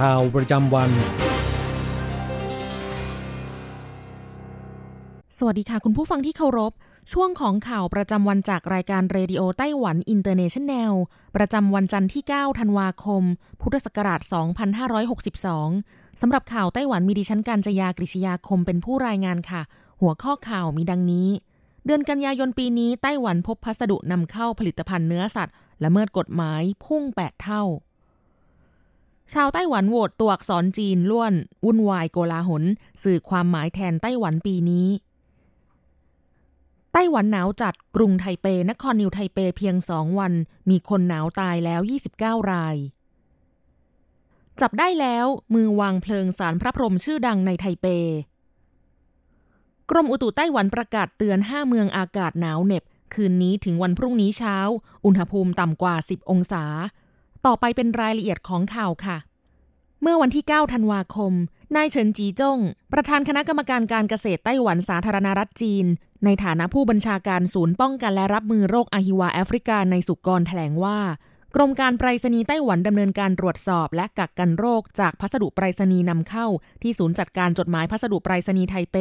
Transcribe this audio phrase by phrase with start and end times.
[0.00, 0.90] ข่าวประจำวัน
[5.38, 6.72] สวัสดีค่ะ คุณผู้ฟังที่เคารพ
[7.12, 10.92] ช่วงของข่าวประจำวันจากรายการเรดิโอไต้หวันอินเตอร์เนชันแนล
[11.36, 13.22] ประจำวันจันทร์ที่ 9 ธันวาคม
[13.60, 14.20] พุทธศักราช
[15.40, 19.62] 2562 สำหรับข่าวไต้หวันมีดิฉันการจยากริชยาคมเป็นผู้รายงานค่ะ
[20.00, 21.28] หัวข้อข่าวมีดังนี้
[21.86, 25.54] เดือนกันยายนปีนี้ไต้หวันพบพัสดุนำเข้าผลิตภัณฑ์เนื้อสัตว์
[25.84, 27.62] ละเมิดกฎหมายพุ่ง 8 เท่า
[29.32, 31.32] ชาวไต้หวันโหวตตัวอักษรจีนล้วน
[31.64, 32.64] วุ่นวายโกลาหล
[33.02, 34.88] สื่อความหมายแทนไต้หวันปีนี้
[36.92, 40.32] ไต้หวันหนาวจัดกรุงไทเป นครนิวไทเปเพียงสองวัน
[40.70, 41.80] มีคนหนาวตายแล้ว
[42.14, 42.76] 29 ราย
[44.60, 47.86] จับได้แล้วมือวางเพลิงสารพระพรหมชื่อดังในไทเป
[49.90, 54.56] กรมอุตุไต้หวันประกาศเตือน 5 เมืองอากาศหนาวเหน็บ คืนนี้ถึงวันพรุ่งนี้เช้า
[55.04, 56.64] อุณหภูมิต่ำกว่า 10 องศา
[57.46, 59.16] ต่อไปเป็นรายละเอียดของข่าวค่ะ
[60.02, 61.32] เมื่อวันที่ 9 ธันวาคม
[61.76, 62.58] นายเฉินจีจง
[62.92, 65.86] ประธานคณะกรรมการการเกษตรไต้หวันสาธารณรัฐจีน
[66.24, 70.98] ในฐานะผู้บัญชาการศูนย์ป้องกันและรับมือโรคอาฮิวาแอฟริกาในสุกรแถลงว่า
[71.54, 76.46] กรมการไปรษณีย์ไต้หวันดำเนินการตรวจสอบและกักกันโรคจากพัสดุไปรษณีย์นำเข้า
[76.82, 78.96] ที่ศูนย์จัดการจดหมายพัสดุไปรษณีย์ไทเป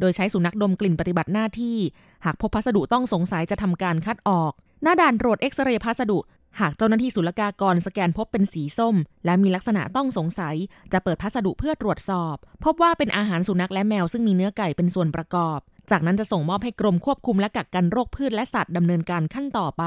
[0.00, 1.76] โดยใช้สุนัขดมกลิ่นปฏิบัติหน้าที่
[2.24, 6.18] หากพบพัสดุต้องสงสัยจะทำการคัดออก หน้าด่านตรวจเอ็กซเรย์พัสดุ
[6.60, 10.56] หากเจ้าหน้าที่ศุลกากรสแกนพบเป็นสีส้ม และมีลักษณะต้องสงสัย
[10.92, 15.58] จะเปิดพัสดุเพื่อตรวจสอบ พบว่าเป็นอาหารสุนัขและแมวซึ่งมีเนื้อไก่เป็นส่วนประกอบ
[15.90, 19.84] จากนั้นจะส่งมอบให้กรมควบคุมและกักกันโรคพืชและสัตว์ดำเนินการขั้นต่อไป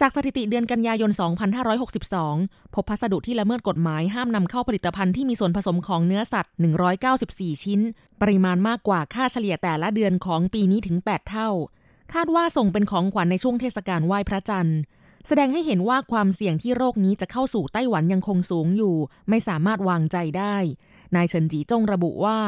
[0.00, 1.10] จากสถิติเดือนกันยายน
[1.92, 6.54] 2562 พบพัสดุที่ละเมิดกฎหมายห้ามนำเข้าผลิตภัณฑ์ที่มีส่วนผสมของเนื้อสัตว์
[7.08, 7.80] 194 ชิ้น
[8.20, 11.50] ปริมาณมากกว่าค่าเฉลี่ยแต่ละเดือนของปีนี้ถึง 8 เท่า
[12.12, 14.78] คาดว่าส่งเป็นของขวัญในช่วงเทศกาลไหว้พระจันทร์
[15.26, 18.96] แสดงให้เห็นว่าความเสี่ยงที่โรคนี้จะเข้าสู่ไต้หวันยังคงสูงอยู่
[19.28, 20.56] ไม่สามารถวางใจได้
[21.14, 22.38] นายเฉินจีจงระบุว่า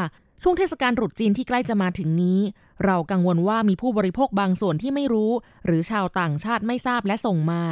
[0.43, 2.41] ช่วงเทศกาลตรุษจีนที่ใกล้จะมาถึงนี้
[2.85, 5.33] เรากังวลว่ามีผู้บริโภคบางส่วนที่ไม่รู้
[5.67, 7.63] หรือชาวต่างชาติไม่ทราบและส่งมา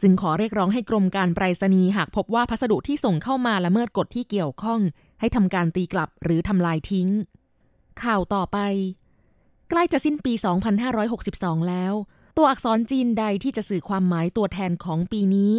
[0.00, 4.80] จึงขอเรียกร้องให้กรมการไปรษณีย์หากพบว่าพัสดุที่ส่งเข้ามาละเมิดกฎที่เกี่ยวข้อง
[5.20, 7.08] ให้ทำการตีกลับหรือทำลายทิ้ง
[8.02, 8.58] ข่าวต่อไป
[9.70, 10.32] ใกล้จะสิ้นปี
[11.00, 11.94] 2562 แล้ว
[12.36, 15.52] ตัวอักษรจีนใดที่จะสื่อความหมายตัวแทนของปีนี้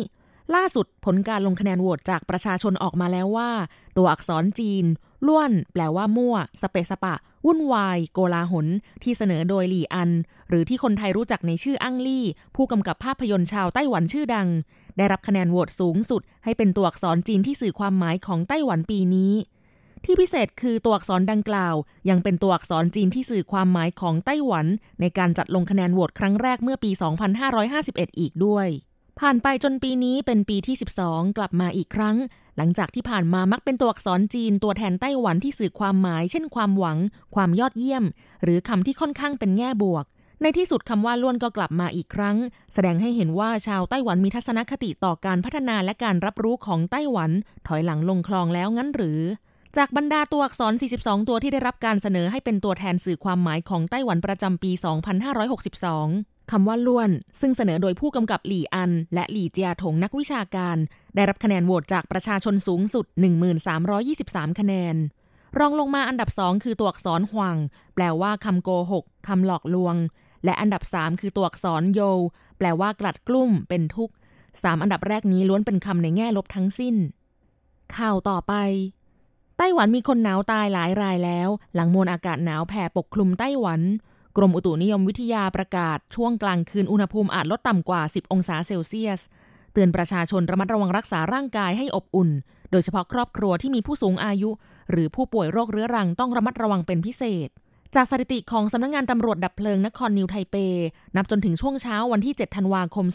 [0.55, 3.51] ล่าสุดผลการลงคะแนนโหวตจากประชาชนออกมาแล้วว่า
[3.97, 4.85] ตัวอักษรจีน
[5.27, 8.67] ล้วน แปลว่ามั่ว สเปสปะ วุ่นวาย โกลาหล
[9.03, 10.09] ที่เสนอโดยหลี่อัน
[10.49, 12.25] หรือที่คนไทยรู้จักในชื่ออั้งลี่
[12.55, 14.47] ผู้กำกับภาพยนตร์ชาวไต้หวันชื่อดัง
[14.97, 19.33] ได้รับคะแนนโหวตสูงสุด ให้เป็นตัวอักษรจีนที่สื่อความหมายของไต้หวันปีนี้
[20.05, 21.75] ที่พิเศษคือตัวอักษรดังกล่าว
[22.09, 24.65] ยังเป็นตัวอักษรจีนที่สื่อความหมายของไต้หวัน
[25.01, 26.91] ในการจัดลงคะแนนโหวตครั้งแรกเมื่อปี
[27.55, 28.67] 2551 อีกด้วย
[29.19, 30.75] ผ่านไปจนปีนี้เป็นปีที่
[31.05, 32.15] 12 กลับมาอีกครั้ง
[32.57, 36.97] หลังจากที่ผ่านมามักเป็นตัวอักษรจีน ตัวแทนไต้หวันที่สื่อความหมาย เช่น ความหวัง
[37.35, 38.03] ความยอดเยี่ยม
[38.43, 40.05] หรือคำที่ค่อนข้างเป็นแง่บวก
[40.41, 42.37] ในที่สุดคำว่าล้วนก็กลับมาอีกครั้ง
[42.73, 47.31] แสดงให้เห็นว่าชาวไต้หวันมีทัศนคติต่อการพัฒนาและการรับรู้ของไต้หวัน
[47.67, 49.19] ถอยหลังลงคลองแล้วงั้นหรือ
[49.77, 54.71] จากบรรดาตัวอักษร 42 ตัวที่ได้รับการเสนอให้เป็นตัวแทนสื่อความหมายของไต้หวันประจำปี
[55.61, 57.09] 2562 คำว่าล้วน
[57.41, 60.77] ซึ่งเสนอโดยผู้กำกับหลี่อัน และหลี่เจียถงนักวิชาการ
[61.15, 63.05] ได้รับคะแนนโหวตจากประชาชนสูงสุด
[63.81, 64.95] 1323 คะแนน
[65.59, 67.57] รองลงมาอันดับ 2 คือตัวอักษรหวัง
[67.95, 69.95] แปลว่าคำโกหกคำหลอกลวง
[70.45, 72.01] และอันดับ 3 คือตัวอักษรโย
[72.57, 74.13] แปลว่ากลัดกลุ้มเป็นทุกข์
[74.63, 76.95] สามอันดับแรกนี้ล้วนเป็นคำในแง่ลบทั้งสิ้น
[77.95, 78.53] ข่าวต่อไป
[79.57, 83.81] ไต้หวันมีคนหนาวตายหลายรายแล้ว หลังมวลอากาศหนาวแผ่ปกคลุมไต้หวัน
[84.37, 89.19] กรมอุตุนิยมวิทยาประกาศ ช่วงกลางคืนอุณหภูมิอาจลดต่ำกว่า 10 องศาเซลเซียส
[89.73, 92.29] เตือนประชาชนระมัดระวังรักษาร่างกายให้อบอุ่น
[92.71, 94.49] โดยเฉพาะครอบครัวที่มีผู้สูงอายุ
[94.91, 97.49] หรือผู้ป่วยโรคเรื้อรังต้องระมัดระวังเป็นพิเศษ
[97.95, 100.55] จากสถิติของสำนักงงานตำรวจดับเพลิงนครนิวไทเป
[101.15, 103.05] นับจนถึงช่วงเช้าวันที่ 7 ธันวาคม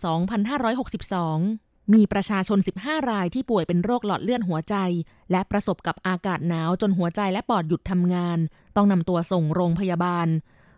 [0.66, 4.76] 2562 มีประชาชน 15 รายที่ป่วยเป็นโรคหลอดเลือดหัวใจ
[5.30, 8.38] และประสบกับอากาศหนาวจนหัวใจและปอดหยุดทำงาน
[8.76, 10.28] ต้องนำตัวส่งโรงพยาบาล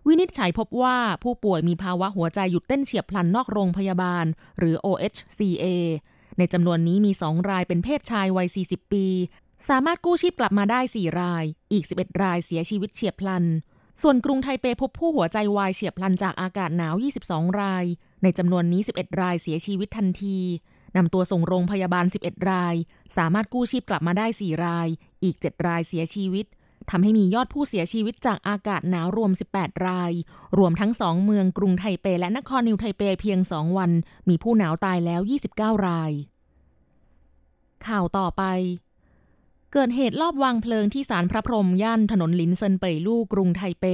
[0.06, 4.24] วินิจฉัยพบว่าผู้ป่วยมีภาวะหัวใจหยุดเต้นเฉียบพลันนอกโรงพยาบาล
[4.58, 5.64] หรือ OHCA
[6.38, 9.06] ในจำนวนนี้มี 2 รายเป็นเพศชายวัย 40 ปี
[9.68, 13.44] สามารถกู้ชีพกลับมาได้ 4 ราย อีก 11 รายเสียชีวิตเฉียบพลัน
[14.02, 16.94] ส่วนกรุงไทเปพบผู้หัวใจวายเฉียบพลันจากอากาศหนาว
[17.26, 17.84] 22 ราย
[18.22, 20.38] ในจำนวนนี้ 11 รายเสียชีวิตทันที
[20.96, 22.74] นำตัวส่งโรงพยาบาล 11 ราย
[23.16, 24.88] สามารถกู้ชีพกลับมาได้ 4 ราย
[25.22, 26.46] อีก 7 รายเสียชีวิต
[26.90, 30.12] ทำให้มียอดผู้เสียชีวิตจากอากาศหนาวรวม 18 ราย
[30.58, 33.90] รวมทั้ง 2 เมืองกรุงไทเป และนครนิวไทเปเพียง 2 วัน
[34.28, 35.20] มีผู้หนาวตายแล้ว
[35.54, 36.12] 29 ราย
[37.86, 38.42] ข่าวต่อไป
[39.72, 43.84] เกิดเหตุลอบวางเพลิงที่ศาลพระพรหมย่านถนนลินเซินเป่ยลู่กรุงไทเป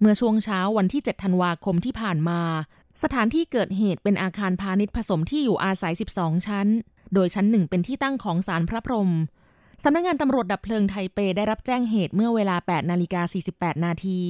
[0.00, 2.40] เมื่อช่วงเช้าวันที่ 7 ธันวาคมที่ผ่านมา
[3.02, 6.68] สถานที่เกิดเหตุเป็นอาคารพาณิชย์ผสมที่อยู่อาศัย 12 ชั้น
[7.14, 9.10] โดยชั้นหนึ่งเป็นที่ตั้งของศาลพระพรหม
[9.82, 13.22] สำนักงานตำรวจดับเพลิงไทเปได้รับแจ้งเหตุเมื่อเวลา 8 นาฬิกา
[13.52, 14.20] 48 นาที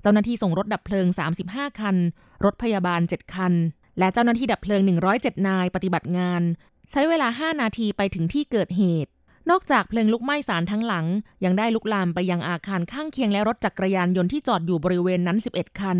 [0.00, 1.06] เจ้าหน้าที่ส่งรถดับเพลิง
[1.42, 1.96] 35 คัน
[2.44, 3.54] รถพยาบาล 7 คัน
[3.98, 4.80] และเจ้าหน้าที่ดับเพลิง
[5.14, 6.42] 107 นายปฏิบัติงาน
[6.90, 9.10] ใช้เวลา 5 นาทีไปถึงที่เกิดเหตุ
[9.50, 11.06] นอกจากเพลิงลุกไหม้สารทั้งหลัง
[11.44, 15.98] ยังได้ลุกลามไปยังอาคารข้างเคียงและรถจักรยานยนต์ที่จอดอยู่บริเวณนั้น 11 คัน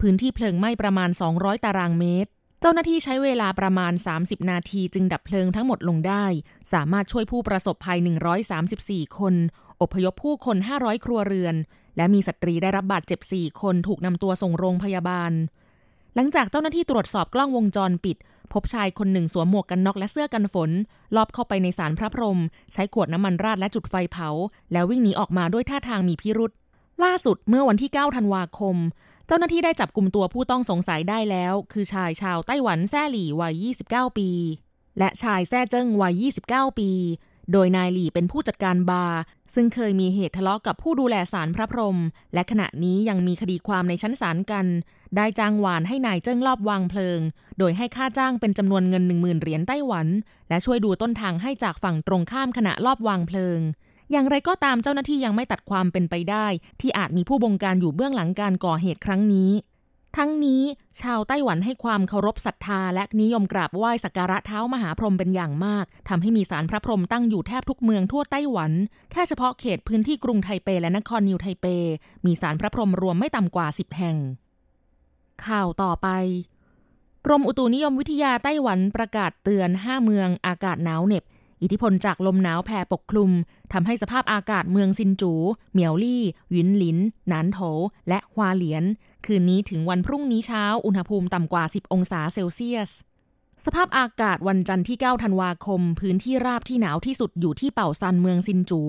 [0.00, 2.30] พื้นที่เพลิงไหม้ประมาณ 200 ตารางเมตร
[2.60, 6.24] เจ้าหน้าที่ใช้เวลาประมาณ 30 นาทีจึงดับเพลิงทั้งหมดลงได้
[6.72, 7.98] สามารถช่วยผู้ประสบภัย
[8.58, 9.34] 134 คน
[9.82, 11.54] อพยพผู้คน 500 ครัวเรือน
[11.96, 15.32] และมีสตรีได้รับบาดเจ็บ 4 คนถูกนำตัวส่งโรงพยาบาล
[16.14, 18.16] หลังจากเจ้าหน้าที่ตรวจสอบกล้องวงจรปิด
[18.52, 20.70] พบชายคนหนึ่งสวมหมวกกันน็อกและเสื้อกันฝน
[21.16, 22.38] ลอบเข้าไปในศาลพระพรหม
[22.72, 24.28] ใช้ขวดน้ำมันราดและจุดไฟเผา
[24.72, 26.52] แล้ววิ่งหนีออกมาด้วยท่าทางมีพิรุษ
[27.04, 28.76] ล่าสุดเมื่อวันที่ 9 ธันวาคม
[29.30, 34.30] เจ้าหน้าที่ได้จับกลุ่มตัวผู้ต้องสงสัยได้แล้ว คือชายชาวไต้หวันแซ่หลี่วัย 29 ปี
[34.98, 36.14] และชายแซ่เจิ้งวัย
[36.46, 36.90] 29 ปี
[37.52, 39.18] โดยนายหลี่เป็นผู้จัดการบาร์
[39.54, 41.98] ซึ่งเคยมีเหตุทะเลาะกับผู้ดูแลศาลพระพรหม
[42.34, 44.66] และขณะนี้ยังมีคดีความในชั้นศาลกัน
[45.16, 47.20] ได้จ้างวานให้นายเจิ้งรอบวางเพลิง
[47.58, 50.06] โดยให้ค่าจ้างเป็นจำนวนเงินหนึ่งหมื่นเหรียญไต้หวัน
[50.48, 53.60] และช่วยดูต้นทางให้จากฝั่งตรงข้ามขณะรอบวางเพลิง
[54.10, 56.46] อย่างไรก็ตามเจ้าหน้าที่ยังไม่ตัดความเป็นไปได้
[56.80, 59.50] ที่อาจมีผู้บงการอยู่เบื้องหลังการก่อเหตุครั้งนี้
[60.16, 60.62] ทั้งนี้
[61.02, 68.72] ชาวไต้หวันให้ความเคารพศรัทธา และนิยมกราบไหว้สักการะเท้ามหาพรหมเป็นอย่างมากทำให้มีสารพระพรหมตั้งอยู่แทบทุกเมืองทั่วไต้หวัน
[69.12, 71.66] แค่เฉพาะเขตพื้นที่กรุงไทเปและนครนิวไทเป
[72.26, 74.16] มีสารพระพรหมรวมไม่ต่ำกว่า 10 แห่ง
[75.46, 76.08] ข่าวต่อไป
[77.26, 81.24] กรมอุตุนิยมวิทยาไต้หวันประกาศเตือน 5 เมืองอากาศหนาวเหน็บ
[81.62, 83.30] อิทธิพลจากลมหนาวแผ่ปกคลุม
[83.72, 85.32] ทำให้สภาพอากาศเมืองซินจู
[85.72, 86.98] เหมียวลี่หวินหลิน
[87.28, 87.58] หนานโถ
[88.08, 88.84] และฮวาเหลียน
[89.26, 92.90] คืนนี้ถึงวันพรุ่งนี้เช้า อุณหภูมิต่ำกว่า 10 องศาเซลเซียส
[93.64, 98.82] สภาพอากาศวันจันทร์ที่ 9 ธันวาคม พื้นที่ราบที่หนาวที่สุดอยู่ที่เป่าซันเมืองซินจู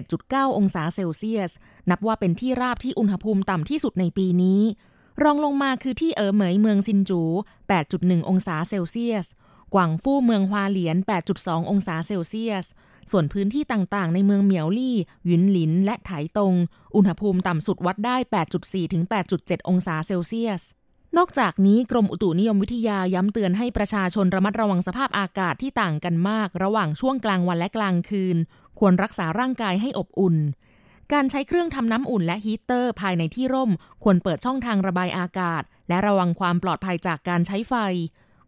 [0.00, 1.50] 7.9 องศาเซลเซียส
[1.90, 4.60] นับว่าเป็นที่ราบที่อุณหภูมิต่ำที่สุดในปีนี้
[5.22, 7.20] รองลงมาคือที่เอ๋อเหมยเมืองซินจู
[7.74, 9.26] 8.1 องศาเซลเซียส
[9.74, 10.96] กวางฟู่เมืองฮวาเหลียน
[11.34, 12.66] 8.2 องศาเซลเซียส
[13.10, 16.54] ส่วนพื้นที่ต่างๆ ในเมืองเหมียวลี่หยินหลิน และไถตง
[16.96, 18.16] อุณหภูมิต่ำสุดวัดได้
[18.54, 19.02] 8.4 ถึง
[19.36, 20.62] 8.7 องศาเซลเซียส
[21.16, 28.36] นอกจากนี้กรมอุตุนิยมวิทยาย้ำเตือนให้ประชาชนระมัดระวังสภาพอากาศที่ต่างกันมาก ระหว่างช่วงกลางวันและกลางคืน
[28.78, 30.36] ควรรักษาร่างกายให้อบอุ่น
[31.12, 33.70] การใช้เครื่องทำน้ำอุ่นและฮีเตอร์ภายในที่ร่ม
[34.02, 37.74] ควรเปิดช่องทางระบายอากาศ และระวังความปลอดภัยจากการใช้ไฟ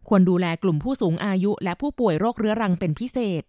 [0.09, 3.43] ควรดูแลกลุ่มผู้สูงอายุและผู้ป่วยโรคเรื้อรังเป็นพิเศษ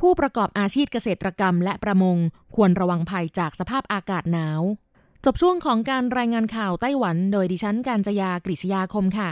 [0.00, 2.16] ผู้ประกอบอาชีพเกษตรกรรมและประมง
[2.54, 4.60] ควรระวังภัยจากสภาพอากาศหนาว
[5.24, 9.30] จบช่วงของการรายงานข่าวไต้หวัน โดยดิฉันการจยากริชยาคมค่ะ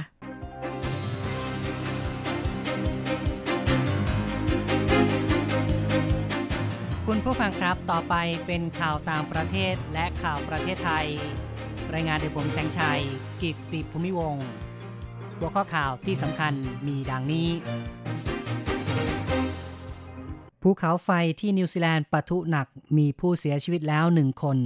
[7.06, 8.14] คุณผู้ฟังครับ ต่อไป
[8.46, 11.06] เป็นข่าวต่างประเทศและข่าวประเทศไทย
[11.94, 13.00] รายงานโดยผมแสงชัย
[13.42, 14.46] กิตติภูมิวงศ์
[15.46, 16.52] หัวข้อข่าวที่สำคัญ
[16.86, 17.48] มีดังนี้
[20.62, 22.66] ภูเขาไฟที่นิวซีแลนด์ปะทุหนัก
[22.98, 24.58] มีผู้เสียชีวิตแล้วหนึ่งคน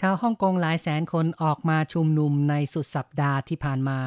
[0.00, 4.00] ชาวฮ่องกงหลายแสนคนออกมาชุมนุมในสุดสัปดาห์ที่ผ่านมา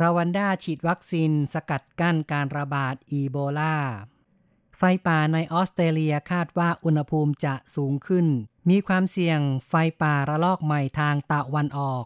[0.00, 3.76] รวันดาฉีดวัคซีนสกัดกั้นการระบาดอีโบลา
[4.78, 8.26] ไฟป่าในออสเตรเลียคาดว่าอุณหภูมิจะสูงขึ้น
[8.70, 12.04] มีความเสี่ยงไฟป่าระลอกใหม่ทางตะวันออก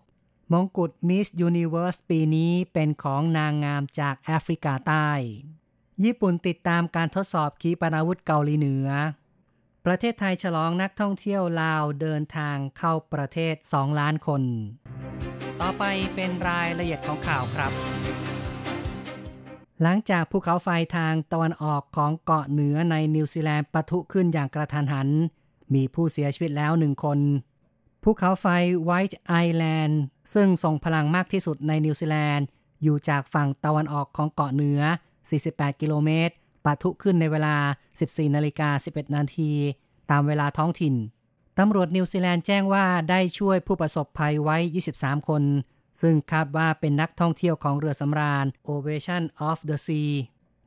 [0.53, 5.09] มงกุฎมิสยูนิเวอร์สปีนี้เป็นของนางงามจากแอฟริกาใต้
[6.05, 8.88] ญี่ปุ่นติดตามการทดสอบขีปนาวุธเกาหลีเหนือ
[9.87, 14.43] ประเทศไทยฉลองนักท่องเที่ยวลาวเดินทางเข้าประเทศ 2 ล้านคน
[15.61, 15.85] ต่อไป
[16.15, 17.73] เป็นรายละเอียดของข่าวครับ
[19.83, 25.09] หลังจากภูเขาไฟทางตะวันออกของเกาะเหนือในนิวซีแลนด์ปะทุขึ้นอย่างกระทันหัน
[25.75, 27.19] มีผู้เสียชีวิตแล้วหนึ่งคน
[28.09, 28.47] ภูเขาไฟ
[28.85, 30.01] ไวท์ไอแลนด์
[30.35, 32.47] ซึ่งทรงพลังมากที่สุดในนิวซีแลนด์
[32.83, 34.81] อยู่จากฝั่งตะวันออกของเกาะเหนือ
[35.31, 36.35] 48 กิโลเมตร
[36.65, 37.57] ปะทุขึ้นในเวลา
[37.97, 39.51] 14 นาฬิกา 11 นาที
[40.11, 40.95] ตามเวลาท้องถิ่น
[41.59, 44.57] ตำรวจนิวซีแลนด์แจ้งว่าได้ช่วยผู้ประสบภัยไว้
[44.95, 45.43] 23 คน
[46.01, 50.13] ซึ่งคาดว่าเป็นนักท่องเที่ยวของเรือสำราญ Ovation of the Sea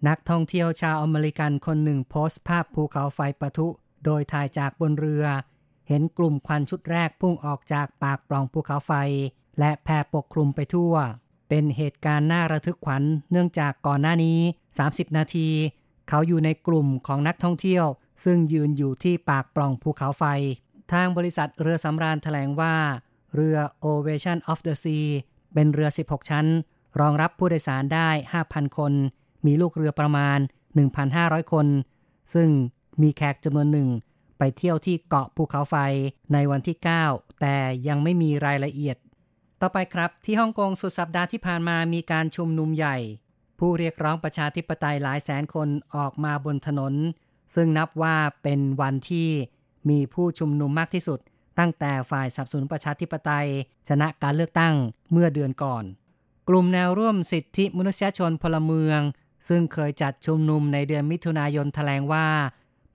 [0.07, 3.67] นักท่องเที่ยวชาวอเมริกันคนหนึ่งโพสต์ภาพภูเขาไฟปะทุ
[4.05, 5.25] โดยถ่ายจากบนเรือ
[5.89, 8.91] เห็นกลุ่มควันชุดแรกพุ่งออกจากปากปล่องภูเขาไฟ
[9.59, 10.93] และแผ่ปกคลุมไปทั่ว
[11.49, 14.39] เป็นเหตุการณ์น่าระทึกขวัญเนื่องจากก่อนหน้านี้
[14.77, 15.47] 30 นาที
[16.09, 17.85] เขาอยู่ในกลุ่มของนักท่องเที่ยว
[18.23, 20.23] ซึ่งยืนอยู่ที่ปากปล่องภูเขาไฟ
[20.91, 22.75] ทางบริษัทเรือสำราญแถลงว่า
[23.35, 25.07] เรือ Ovation of the Sea
[25.53, 26.47] เป็นเรือ 16 ชั้น
[26.99, 28.09] รองรับผู้โดยสารได้
[28.43, 28.93] 5,000 คน
[29.45, 30.39] มีลูกเรือประมาณ
[30.95, 31.67] 1,500 คน
[32.33, 32.49] ซึ่ง
[33.01, 33.89] มีแขกจำนวนหนึ่ง
[34.39, 35.75] ไปเที่ยวที่เกาะภูเขาไฟ
[36.33, 36.77] ในวันที่
[37.07, 38.97] 9 แต่ยังไม่มีรายละเอียด
[39.61, 42.97] ต่อไปครับที่ฮ่องกงสุดสัปดาห์ที่ผ่านมามีการชุมนุมใหญ่
[43.59, 46.93] ผู้เรียกร้องประชาธิปไตยหลายแสนคนออกมาบนถนน
[47.55, 49.29] ซึ่งนับว่าเป็นวันที่
[49.89, 51.19] มีผู้ชุมนุมมากที่สุด
[51.59, 53.47] ตั้งแต่ฝ่ายสับสนประชาธิปไตย
[53.89, 54.75] ชนะการเลือกตั้ง
[55.11, 55.83] เมื่อเดือนก่อน
[56.49, 59.01] กลุ่มแนวร่วมสิทธิมนุษยชนพลเมือง
[59.47, 62.27] ซึ่งเคยจัดชุมนุมในเดือนมิถุนายนแถลงว่า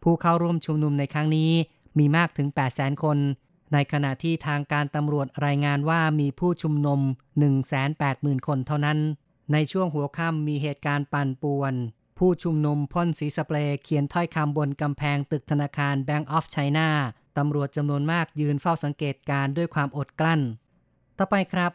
[0.04, 1.50] ผู้เข้าร่วมชุมนุมในครั้งนี้
[1.98, 3.18] มีมากถึง 800,000 คน
[3.72, 7.00] ในขณะที่ทางการตำรวจรายงานว่ามีผู้ชุมนุม
[7.74, 8.98] 180,000 คนเท่านั้น
[9.52, 11.74] ในช่วงหัวค่ำมีเหตุการณ์ปั่นป่วน
[12.18, 16.88] ผู้ชุมนุมพ่นสีสเปรย์เขียนถ้อยคำบนกำแพงตึกธนาคาร Bank of China
[17.38, 20.40] ตำรวจจำนวนมากยืนเฝ้าสังเกตการณ์ด้วยความอดกลั้น
[21.18, 21.72] ต่อไปครับ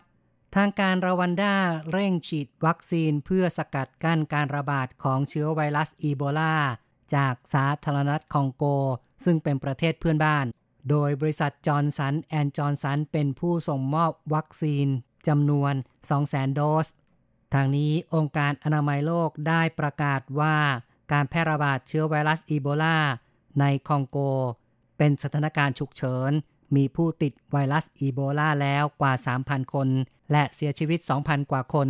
[0.55, 1.55] ทางการรวันดา
[1.91, 6.55] เร่งฉีดวัคซีนเพื่อสกัดกั้นการระบาดของเชื้อไวรัสอีโบลา
[7.15, 8.63] จากสาธารณรัฐคองโก
[9.25, 10.45] ซึ่งเป็นประเทศเพื่อนบ้าน
[10.89, 14.87] โดยบริษัทจอห์นสันแอนด์จอห์นสันเป็นผู้ส่งมอบวัคซีน
[15.27, 15.73] จำนวน
[16.15, 16.87] 200,000 โดส
[17.53, 20.55] ทั้งนี้องค์การอนามัยโลกได้ประกาศว่า
[21.11, 22.99] การแพร่ระบาดเชื้อไวรัสอีโบลา
[23.59, 24.17] ในคองโก
[24.97, 26.31] เป็นสถานการณ์ฉุกเฉิน
[26.75, 29.13] มีผู้ติดไวรัสอีโบลาแล้วกว่า
[29.43, 29.87] 3,000 คน
[30.31, 31.89] และเสียชีวิต 2,000 กว่าคน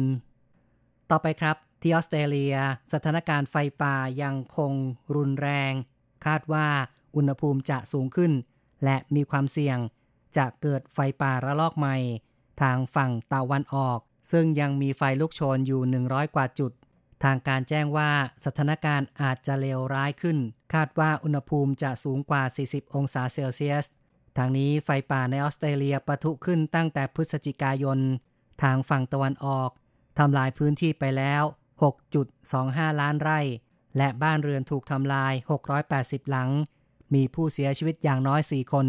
[1.10, 2.56] ต่อไปครับ ที่ออสเตรเลีย
[2.94, 4.74] สถานการณ์ไฟป่ายังคง
[5.16, 5.74] รุนแรง
[6.26, 6.68] คาดว่า
[7.16, 8.32] อุณหภูมิจะสูงขึ้น
[8.84, 9.78] และมีความเสี่ยง
[10.38, 11.98] จะเกิดไฟป่าระลอกใหม่
[12.62, 14.00] ทางฝั่งตะวันออก
[14.32, 16.72] ซึ่งยังมีไฟลุกโชนอยู่ 100 กว่าจุด
[17.24, 18.12] ทางการแจ้งว่า
[18.46, 20.38] สถานการณ์อาจจะเลวร้ายขึ้น
[20.74, 23.86] คาดว่าอุณหภูมิจะสูงกว่า 40 องศาเซลเซียส
[24.38, 28.00] ทางนี้ไฟป่าในออสเตรเลียปะทุขึ้นตั้งแต่พฤศจิกายน
[28.64, 29.70] ทางฝั่งตะวันออก
[30.20, 31.44] ทำลายพื้นที่ไปแล้ว
[32.22, 33.40] 6.25 ล้านไร่
[33.98, 35.34] และบ้านเรือนถูกทำลาย
[35.82, 36.50] 680 หลัง
[37.14, 38.88] มีผู้เสียชีวิตอย่างน้อย 4 คน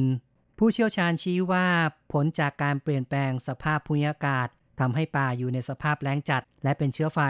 [0.59, 1.67] ผู้เชี่ยวชาญชี้ว่า
[2.13, 4.49] ผลจากการเปลี่ยนแปลงสภาพภูมิอากาศ
[4.81, 7.21] ทำให้ป่าอยู่ในสภาพแล้งจัด และเป็นเชื้อไฟ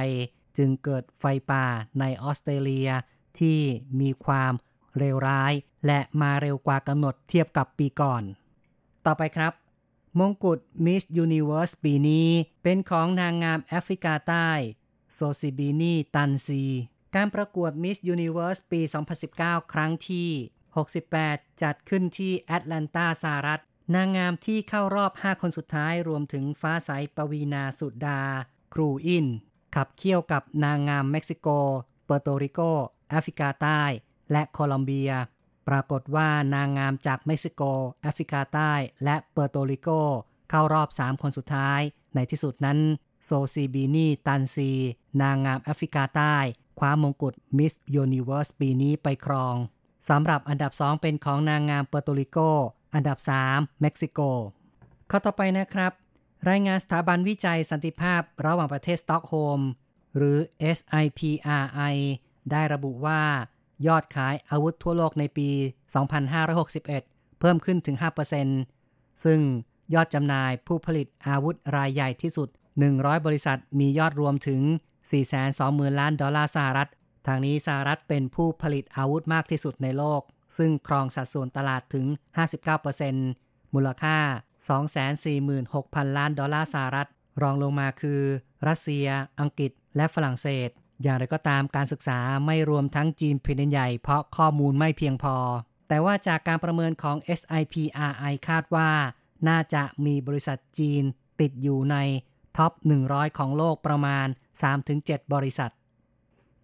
[0.59, 1.67] จึงเกิดไฟป่า
[2.01, 2.91] ในออสเตรเลีย
[3.39, 3.59] ที่
[4.01, 4.53] มีความ
[4.99, 5.53] เลวร้าย
[5.87, 8.23] และมาเร็วกว่ากำหนดเทียบกับปีก่อน
[9.07, 9.53] ต่อไปครับ
[10.19, 12.29] มงกุฎมิสยูนิเวอร์สปีนี้
[12.63, 14.51] เป็นของนางงามแอฟริกาใต้
[15.15, 16.65] โซซิบีนีตันซี
[17.15, 18.81] การประกวดมิสยูนิเวอร์สปี
[19.27, 20.29] 2019 ครั้งที่
[20.95, 23.61] 68 จัดขึ้นที่แอตแลนตาสหรัฐ
[23.95, 28.23] นางงามที่เข้ารอบ 5 คนสุดท้ายรวมถึงฟ้าใสปวีณสุดา
[28.75, 29.27] ดรูอิ้น
[29.75, 31.49] ขับเคี่ยวกับนางงามเม็กซิโก
[32.07, 32.61] เปอร์โตริโก
[33.11, 33.83] แอฟริกาใต้
[34.33, 35.13] และโคลอมเบีย
[35.69, 37.63] ปรากฏว่านางงามจากเม็กซิโก
[38.03, 38.73] แอฟริกาใต้
[39.05, 39.89] และเปอร์โตริโก
[40.51, 41.81] เข้ารอบ 3 คนสุดท้าย
[42.15, 42.79] ในที่สุดนั้น
[43.25, 44.71] โซซีบีนีตันซี
[45.23, 46.37] นางงามแอฟริกาใต้
[46.79, 49.55] คว้ามงกุฎมิสยูนิเวอร์สปีนี้ไปครอง
[50.09, 52.39] สำหรับอันดับสองเป็นของนางงามเปอร์โตริโก
[52.95, 54.21] อันดับ 3 เม็กซิโก
[55.11, 55.93] ข่าวต่อไปนะครับ
[56.51, 59.61] รายงานสถาบันวิจัยสันติภาพระหว่างประเทศสต็อกโฮล์ม
[60.17, 60.39] หรือ
[60.77, 61.95] SIPRI
[62.51, 63.23] ได้ระบุว่า
[63.87, 65.49] ยอดขายอาวุธทั่วโลกในปี
[66.41, 67.97] 2561 เพิ่มขึ้นถึง
[68.61, 69.41] 5%ซึ่ง
[69.95, 72.49] ยอดจำหน่ายผู้ผลิตอาวุธรายใหญ่ที่สุด
[72.89, 74.61] 100 บริษัทมียอดรวมถึง
[75.31, 76.91] 420,000 ล้านดอลลาร์สหรัฐ
[77.27, 80.23] ทางนี้สหรัฐเป็นผู้ผลิตอาวุธมากที่สุดในโลก
[80.59, 82.07] ซึ่งครองสัดส่วนตลาดถึง
[82.91, 84.17] 59%มูลค่า
[85.37, 87.09] 246,000 ล้านดอลลาร์สหรัฐ
[87.43, 88.21] รองลงมาคือ
[88.69, 89.07] รัสเซีย
[89.41, 90.69] อังกฤษ และฝรั่งเศส
[91.03, 95.37] อย่างไรก็ตามการศึกษาไม่รวมทั้งจีนเพียงใหญ่ เพราะข้อมูลไม่เพียงพอ
[95.89, 98.91] แต่ว่าจากการประเมินของ SIPRI คาดว่า
[99.49, 101.03] น่าจะมีบริษัทจีน
[101.41, 101.97] ติดอยู่ใน
[102.57, 102.73] ท็อป
[103.05, 104.27] 100 ของโลกประมาณ
[104.81, 105.71] 3-7 บริษัท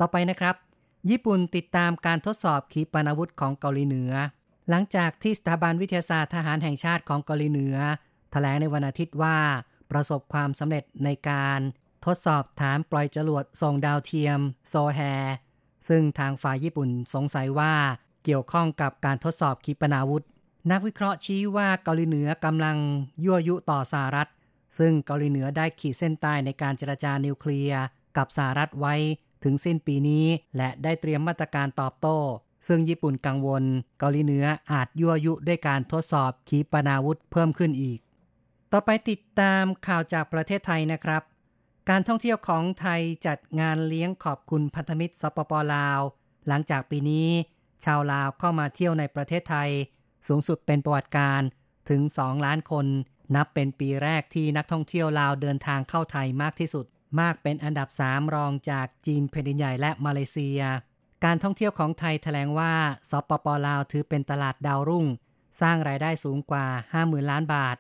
[0.00, 0.57] ต่อไปนะครับ
[1.11, 4.12] ญี่ปุ่นติดตามการทดสอบขีปนาวุธของเกาหลีเหนือ
[4.71, 9.38] หลังจากที่สถาบันวิทยาศาสตร์ทหารแห่งชาติของเกาหลีเหนือถแถลงในวันอาทิตย์ว่า
[9.90, 11.61] ประสบความสำเร็จในการ
[12.07, 15.00] ทดสอบฐานปล่อยจรวดส่งดาวเทียม โซแฮ
[15.88, 17.75] ซึ่งทางฝ่ายญี่ปุ่นสงสัยว่า
[18.25, 20.25] เกี่ยวข้องกับการทดสอบขีปนาวุธ
[20.71, 22.76] นักวิเคราะห์ชี้ว่าเกาหลีเหนือกำลัง
[23.25, 24.28] ยั่วยุต่อสหรัฐ
[24.78, 27.83] ซึ่งเกาหลีเหนือได้ขีดเส้นใต้ในการเจรจานิวเคลียร์
[28.16, 28.95] กับสหรัฐไว้
[29.45, 32.18] ถึงสิ้นปีนี้ และได้เตรียมมาตรการตอบโต้
[32.68, 33.64] ซึ่งญี่ปุ่นกังวล
[33.99, 37.99] เกาหลีเหนืออาจยั่วยุด้วยการทดสอบขีปนาวุธเพิ่มขึ้นอีก
[38.73, 41.23] ต่อไปติดตามข่าวจากประเทศไทยนะครับ
[41.88, 46.00] การท่องเที่ยวของไทยจัดงานเลี้ยงขอบคุณพันธมิตรสปปลาว
[46.49, 47.28] หลังจากปีนี้
[47.85, 49.71] ชาวลาวเข้ามาเที่ยวในประเทศไทย
[50.28, 51.40] สูงสุดเป็นประวัติการ
[51.90, 52.87] ถึง 2 ล้านคน
[53.35, 56.87] นับเป็นปีแรกที่นักท่องเที่ยวลาวเดินทางเข้าไทยมากที่สุด
[57.21, 60.61] มากเป็นอันดับ 3 รองจากจีนแผ่นดินใหญ่และมาเลเซีย
[61.25, 62.75] การท่องเที่ยวของไทยแถลงว่า
[63.11, 65.06] สปปลาวถือเป็นตลาดดาวรุ่ง
[65.61, 66.66] สร้างรายได้สูงกว่า
[66.99, 67.76] 50,000 ล้านบาท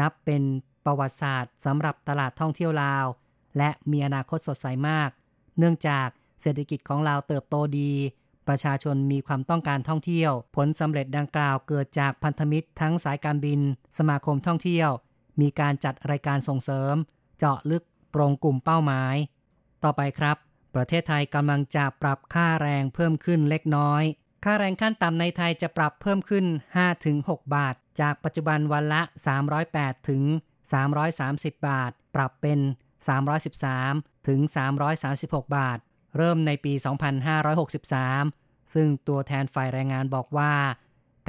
[0.00, 0.42] นับเป็น
[0.84, 3.06] ประวัติศาสตร์สำหรับตลาดท่องเที่ยวลาว
[3.58, 5.10] และมีอนาคตสดใสมาก
[5.58, 6.08] เนื่องจาก
[6.42, 7.92] เศรษฐกิจของลาวเติบโตดี
[8.48, 13.60] ประชาชนมีความต้องการท่องเที่ยว ผลสำเร็จดังกล่าวเกิดจากพันธมิตรทั้งสายการบิน
[13.98, 14.90] สมาคมท่องเที่ยว
[15.40, 16.94] มีการจัดรายการส่งเสริม
[17.38, 17.84] เจาะลึก
[18.14, 19.14] ตรงกลุ่มเป้าหมาย
[19.84, 20.36] ต่อไปครับ
[20.74, 24.02] ประเทศไทยกำลังจะปรับค่าแรงเพิ่มขึ้นเล็กน้อย
[24.44, 26.46] ค่าแรงขั้นต่ำในไทยจะปรับเพิ่มขึ้น
[26.98, 29.02] 5-6 บาท จากปัจจุบันวันละ
[29.54, 30.22] 308ถึง
[30.94, 32.60] 330 บาท ปรับเป็น
[33.44, 34.40] 313ถึง
[34.96, 35.78] 336 บาท
[36.16, 36.72] เริ่มในปี
[37.52, 40.52] 2563 ซึ่งตัวแทนฝ่ายแรงงานบอกว่า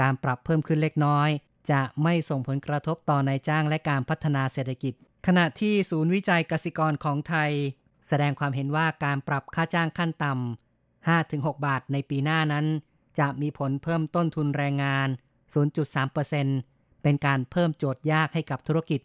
[0.01, 1.29] การปรับเพิ่มขึ้นเล็กน้อย
[1.72, 4.93] จะไม่ส่งผลกระทบต่อนายจ้างและการพัฒนาเศรษฐกิจ
[5.28, 7.52] ขณะที่ศูนย์วิจัยกสิกรของไทย
[8.08, 12.65] แสดงความเห็นว่าการปรับค่าจ้างขั้นต่ำ 5-6 บาทในปีหน้านั้น
[13.19, 15.08] จะมีผลเพิ่มต้นทุนแรงงาน
[15.86, 19.02] 0.3%เป็นการเพิ่มโจทย์ยากให้กับธุรกิจ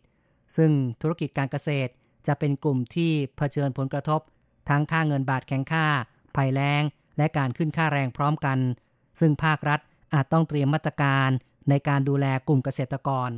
[0.56, 0.70] ซึ่ง
[1.02, 1.90] ธุรกิจการเกษตร
[2.26, 4.20] จะเป็นกลุ่มที่เผชิญผลกระทบ
[4.68, 5.86] ทั้งค่าเงินบาทแข็งค่า
[6.36, 6.82] ภัยแล้ง
[7.16, 8.58] และการขึ้นค่าแรงพร้อมกัน
[9.20, 9.80] ซึ่งภาครัฐ
[10.14, 11.28] อาจต้องเตรียมมาตรการ
[11.68, 13.30] ในการดูแลกลุ่มเกษตรกร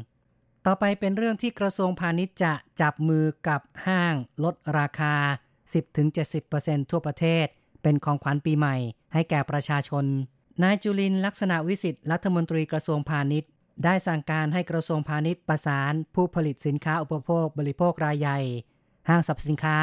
[0.67, 5.15] ต่อไปเป็นเรื่องที่กระทรวงพาณิชย์จะจับมือกับห้าง ลดราคา
[6.03, 7.47] 10-70%ทั่วประเทศ
[7.83, 8.77] เป็นของขวัญปีใหม่
[9.13, 10.05] ให้แก่ประชาชน
[10.63, 13.51] นายจุลินลักษณะวิสิทธิ์รัฐมนตรีกระทรวงพาณิชย์
[13.85, 18.39] ได้สั่งการให้กระทรวงพาณิชย์ประสาน ผู้ผลิตสินค้าอุปโภคบริโภครายใหญ่
[19.09, 19.79] ห้างสรรพสินค้า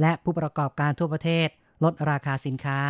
[0.00, 1.48] และผู้ประกอบการทั่วประเทศ
[1.84, 2.80] ลดราคาสินค้า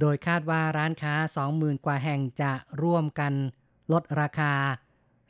[0.00, 1.14] โดยคาดว่าร้านค้า
[1.50, 3.32] 20,000 กว่าแห่งจะร่วมกัน
[3.92, 4.52] ลดราคา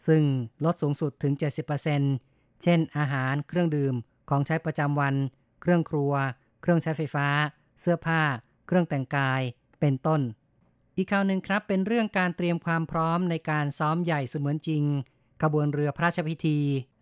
[0.07, 0.23] ซึ่ง
[0.65, 1.33] ลดสูงสุดถึง
[1.97, 3.95] 70%เช่น อาหารเครื่องดื่ม
[4.29, 5.15] ของใช้ประจำวัน
[5.61, 6.13] เครื่องครัว
[6.61, 7.29] เครื่องใช้ไฟฟ้า
[7.81, 8.21] เสื้อผ้า
[8.67, 9.41] เครื่องแต่งกาย
[9.81, 10.21] เป็นต้น
[10.97, 14.85] อีกข่าวหนึ่งครับเป็นเรื่องการเตรียมความพร้อมในการซ้อมใหญ่เสมือนจริง
[15.43, 16.59] ขบวนเรือพระราชพิธี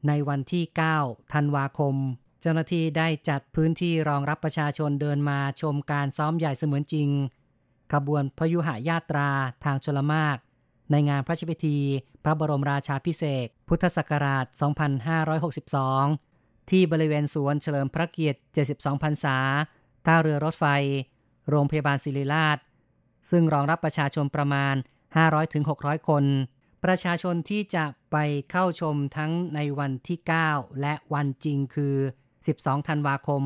[0.08, 0.64] ในวันที่
[0.98, 1.96] 9 ธันวาคม
[2.42, 7.08] เจ้าหน้าที่ได้จัดพื้นที่รองรับประชาชนเดินมาชมการซ้อมใหญ่เสมือนจริง
[7.92, 9.30] ขบวนพยุหายาตรา
[9.64, 10.36] ทางชลมาก
[10.90, 11.78] ในงานพระราชพิธี
[12.24, 14.44] พระบรมราชาพิเศษพุทธศักราช
[15.78, 19.36] 2562 ที่บริเวณสวนเฉลิมพระเกียรติ 72 พรรษา
[20.06, 20.64] ท่าเรือรถไฟ
[21.48, 22.58] โรงพยาบาลศิริราช
[23.30, 24.74] ซึ่งรองรับประชาชนประมาณ
[25.40, 26.24] 500-600 คน
[26.84, 28.16] ประชาชนที่จะไป
[28.50, 30.18] เข้าชมทั้งในวันที่
[30.50, 31.96] 9 และวันจริงคือ
[32.50, 33.42] 12 ธันวาคม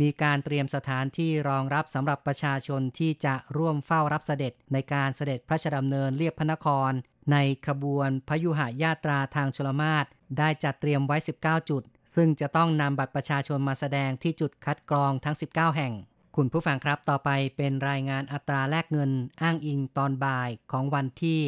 [0.00, 6.90] มีการเตรียมสถานที่รองรับสำหรับประชาชนที่จะร่วมเฝ้ารับเสด็จในการเสด็จพระราชดำเนินเรียบพระนคร
[7.32, 10.04] ในขบวนพยุหายาตราทางชลมาศ
[10.38, 11.82] ได้จัดเตรียมไว้ 19 จุด
[12.14, 15.92] ซึ่งจะต้องนำบัตรประชาชนมาแสดงที่จุดคัดกรองทั้ง 19 แห่ง
[16.36, 19.10] คุณผู้ฟังครับต่อไปเป็นรายงานอัตราแลกเงิน
[19.42, 21.40] อ้างอิงตอนบ่ายของวันที่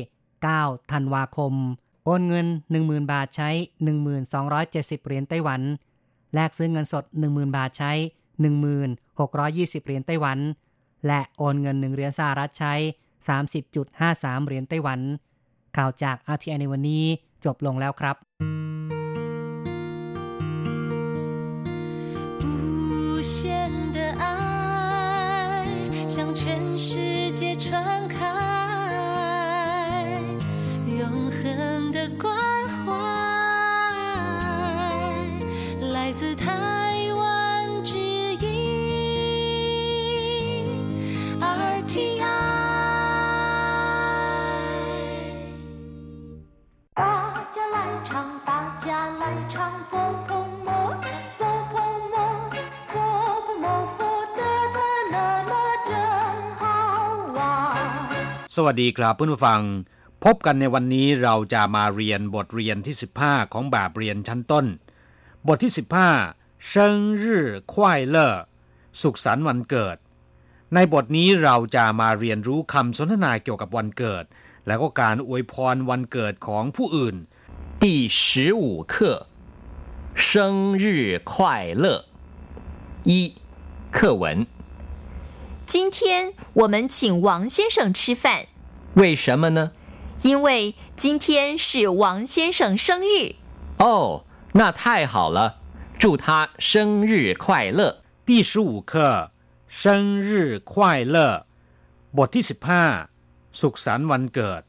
[0.42, 1.54] 9 ธันวาคม
[2.04, 2.46] โอนเงิน
[2.78, 3.50] 10,000 บาทใช้
[4.28, 5.60] 1270 เหรียญไต้หวัน
[6.33, 7.91] แลกซื้อเงินสด 10,000 บาทใช้
[8.69, 10.39] 1620 เหรียญไต้หวัน
[11.07, 12.73] และโอนเงิน 1 เหรียญสหรัฐใช้
[13.59, 14.99] 30.53 เหรียญไต้หวัน
[15.77, 17.03] ข่าวจากอาทีในวันนี้
[17.45, 18.15] จบลงแล้วครับ
[22.41, 23.35] 无限
[23.95, 24.23] 的爱
[26.13, 26.41] 向全
[26.85, 26.87] 世
[27.39, 27.65] 界传
[28.13, 28.42] 开
[58.58, 59.62] สวัสดีครับเพื่อนผู้ฟัง
[60.24, 64.66] พบกันในวันนี้เราจะมาเรียนบทเรียนที่ 15 ของแบบเรียนชั้นต้น
[65.46, 65.72] บทที่
[66.18, 68.32] 15เชิงรื่อควายเล่อ
[69.00, 69.96] สุขสันต์วันเกิด
[70.74, 74.24] ในบทนี้เราจะมาเรียนรู้คำสนทนาเกี่ยวกับวันเกิด
[74.66, 77.16] และก็การอวยพรวันเกิดของผู้อื่น
[77.82, 79.33] ที่สิบห้า
[80.15, 82.05] 生日快乐
[83.03, 83.35] 一
[83.91, 84.45] 课文
[85.65, 88.47] 今天我们请王先生吃饭，
[88.95, 89.71] 为什么呢？
[90.23, 93.35] 因为今天是王先生生日。
[93.77, 95.59] 哦，那太好了，
[95.97, 98.03] 祝他生日快乐。
[98.25, 99.31] 第十五课
[99.67, 101.45] 生日快乐
[102.17, 102.85] บทที่สิบห้า
[103.61, 104.61] สุขสันต์วันเกิด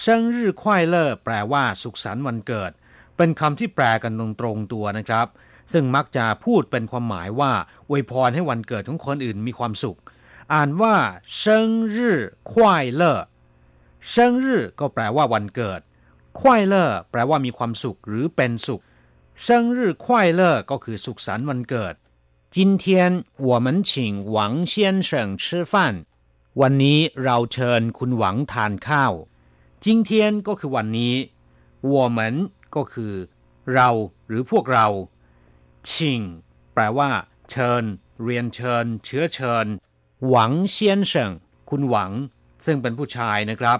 [0.00, 2.72] เซิงรื่อควายเลอแปลว่าสุขสันต์วันเกิด
[3.16, 5.26] เป็นคำที่แปลกันตรงๆตัวนะครับ
[5.72, 7.52] ซึ่งมักจะพูดเป็นความหมายว่า
[7.88, 9.98] อวยพรให้วันเกิดของคนอื่นมีความสุข
[10.52, 10.94] อ่านว่า
[11.38, 12.18] เซิงรื่อ
[12.52, 13.18] ควายเลอ
[14.10, 15.80] เซิงรื่อก็แปลว่าวันเกิด
[16.40, 18.82] ควายเลอแปลว่ามีความสุขหรือเป็นสุข
[19.42, 21.94] เซิงรื่อควายเลอก็คือสุขสันต์วันเกิด
[22.56, 22.84] 今天
[23.48, 23.90] 我们请
[24.34, 24.36] 王
[24.72, 24.72] 先
[25.08, 25.10] 生
[25.42, 25.74] 吃饭
[26.60, 29.12] วันนี้เราเชิญคุณหวังทานข้าว
[29.84, 30.10] 今天
[30.46, 31.14] ก็คือวันนี้
[31.92, 32.18] 我们
[32.74, 33.14] ก็คือ
[33.74, 33.88] เรา
[34.28, 34.86] หรือพวกเรา
[35.90, 36.20] ชิง
[36.74, 37.10] แปลว่า
[37.50, 37.84] เชิญ
[38.24, 39.66] เรียนเชิญ เชื้อเชิญ
[40.28, 41.30] หวังเซียนเฉิง
[41.70, 42.12] คุณหวัง
[42.66, 43.78] ซึ่งเป็นผู้ชายนะครับ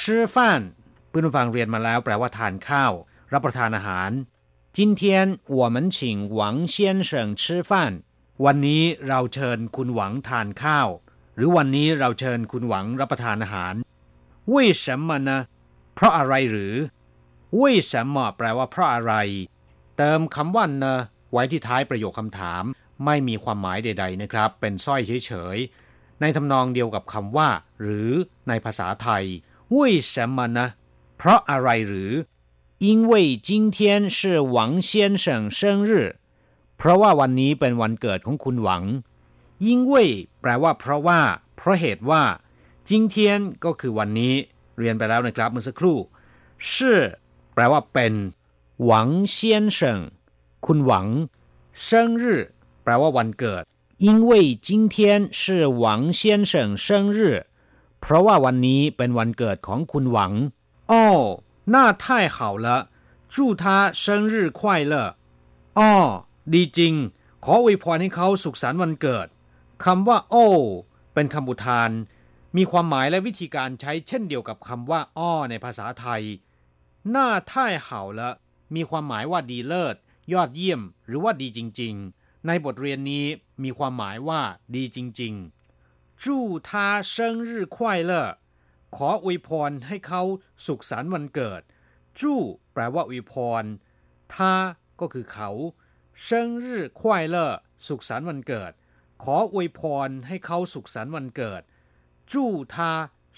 [0.00, 0.60] ชื่อฟัน
[1.08, 2.92] เพื่อนฟังเรียนมาแล้ว แปลว่าทานข้าว
[3.32, 4.10] รับประทานอาหาร
[4.76, 5.02] 今天
[5.58, 5.96] 我们请
[6.38, 6.40] 王
[6.74, 6.76] 先
[7.08, 7.70] 生吃饭
[8.44, 10.88] วันนี้เราเชิญคุณหวังทานข้าว
[11.36, 13.74] หรือวันนี้เราเชิญคุณหวังรับประทานอาหาร
[14.52, 15.30] 为什么呢
[15.94, 16.74] เพราะอะไรหรือ
[17.60, 19.14] 为什么แปลว่าเพราะอะไร
[19.96, 20.84] เติมคำว่าเน
[21.32, 22.64] ไว้ที่ท้ายประโยคคำถาม
[23.04, 27.48] ไม่มีความหมายใด ๆนะครับ เป็นสร้อยเฉยๆในทำนองเดียวกับคำว่า
[27.82, 28.10] หรือ
[28.48, 29.24] ในภาษาไทย
[29.74, 29.76] 为
[30.12, 30.58] 什么呢
[31.16, 32.12] เพราะอะไรหรือ
[32.86, 33.12] 因为
[33.48, 33.78] 今天
[34.16, 34.18] 是
[34.54, 34.56] 王
[34.88, 34.90] 先
[35.24, 35.24] 生
[35.58, 35.90] 生日
[36.76, 38.82] เพราะว่าวันนี้เป็นวันเกิดของคุณหวัง
[39.66, 39.92] 因为
[40.40, 41.20] แปลว่า เพราะว่า
[41.56, 42.22] เพราะเหตุว่า
[42.88, 44.34] จิงเทียนก็คือวันนี้
[44.78, 45.98] เรียนไปแล้วนะครับเมื่อสักครู่
[46.72, 47.27] ชื่อแป
[47.58, 48.14] ลว่าเป็น
[48.84, 50.00] หวังเซียนเฉิง
[50.66, 51.06] คุณหวัง
[51.86, 51.88] 生
[52.22, 52.24] 日
[52.82, 53.62] แปลว่าวันเกิด
[54.06, 54.32] 因为
[54.66, 54.96] 今天
[55.40, 55.42] 是
[55.82, 55.84] 王
[56.18, 56.52] 先生
[56.84, 56.86] 生
[57.16, 57.18] 日
[58.00, 60.32] เพราะว่าวันนี้เป็นวันเกิดของคุณหวัง
[60.90, 61.04] อ๋อ
[61.74, 62.04] 那太
[62.36, 62.66] 好了
[63.32, 63.64] 祝他
[64.02, 64.60] 生日快
[64.92, 64.94] 乐
[65.78, 65.92] อ๋อ
[66.52, 66.94] ดีจริง
[67.44, 69.26] ขออวยพรให้เขาสุขสันต์วันเกิด
[69.84, 70.46] คำว่าโอ้
[71.14, 71.90] เป็นคำอุทาน
[72.56, 76.22] มีความหมายและวิธีการใช้เช่นเดียวกับคำว่าอ้อในภาษาไทย
[77.09, 78.29] หน้าท่ายเห่าละ
[78.75, 79.95] มีความหมายว่าดีเลิศ
[80.33, 83.25] ยอดเยี่ยม หรือว่าดีจริง ๆ ในบทเรียนนี้
[83.63, 84.41] มีความหมายว่า
[84.75, 85.33] ดีจริง
[85.79, 88.27] ๆ จู้ทาเซิงรื่อควายเลอ
[88.95, 90.21] ขออวยพรให้เขา
[90.65, 91.61] สุขสันต์วันเกิด
[92.19, 92.39] จู้
[92.73, 93.63] แปลว่าอวยพร
[94.33, 94.53] ทา
[94.99, 95.49] ก็คือเขา
[96.23, 97.47] เซิงรื่อควายเลอ
[97.87, 98.71] สุขสันต์วันเกิด
[99.23, 101.61] ขออวยพรให้เขาสุขสันต์วันเกิด
[102.31, 102.91] จู้ทา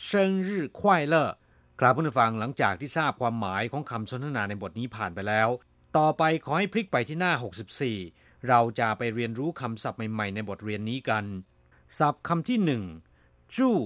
[0.05, 1.25] เซิงรื่อควายเลอ
[1.83, 5.49] ครับผู้ฟังหลังจากที่ทราบความหมายของคำสนทนาในบทนี้ผ่านไปแล้ว
[5.97, 7.33] ต่อไปขอให้พลิกไปที่หน้า
[7.89, 11.25] 64 เราจะไปเรียนรู้คำศัพท์ใหม่ๆ ในบทเรียนนี้กัน
[11.97, 12.83] ศัพท์คำที่หนึ่ง
[13.55, 13.77] จู้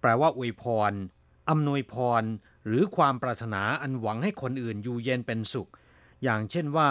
[0.00, 0.92] แปลว่าอวยพร
[1.50, 2.22] อำนวยพร
[2.66, 5.70] หรือความปรารถนาอันหวังให้คนอื่นอยู่เย็นเป็นสุข
[6.22, 6.90] อย่างเช่นว่า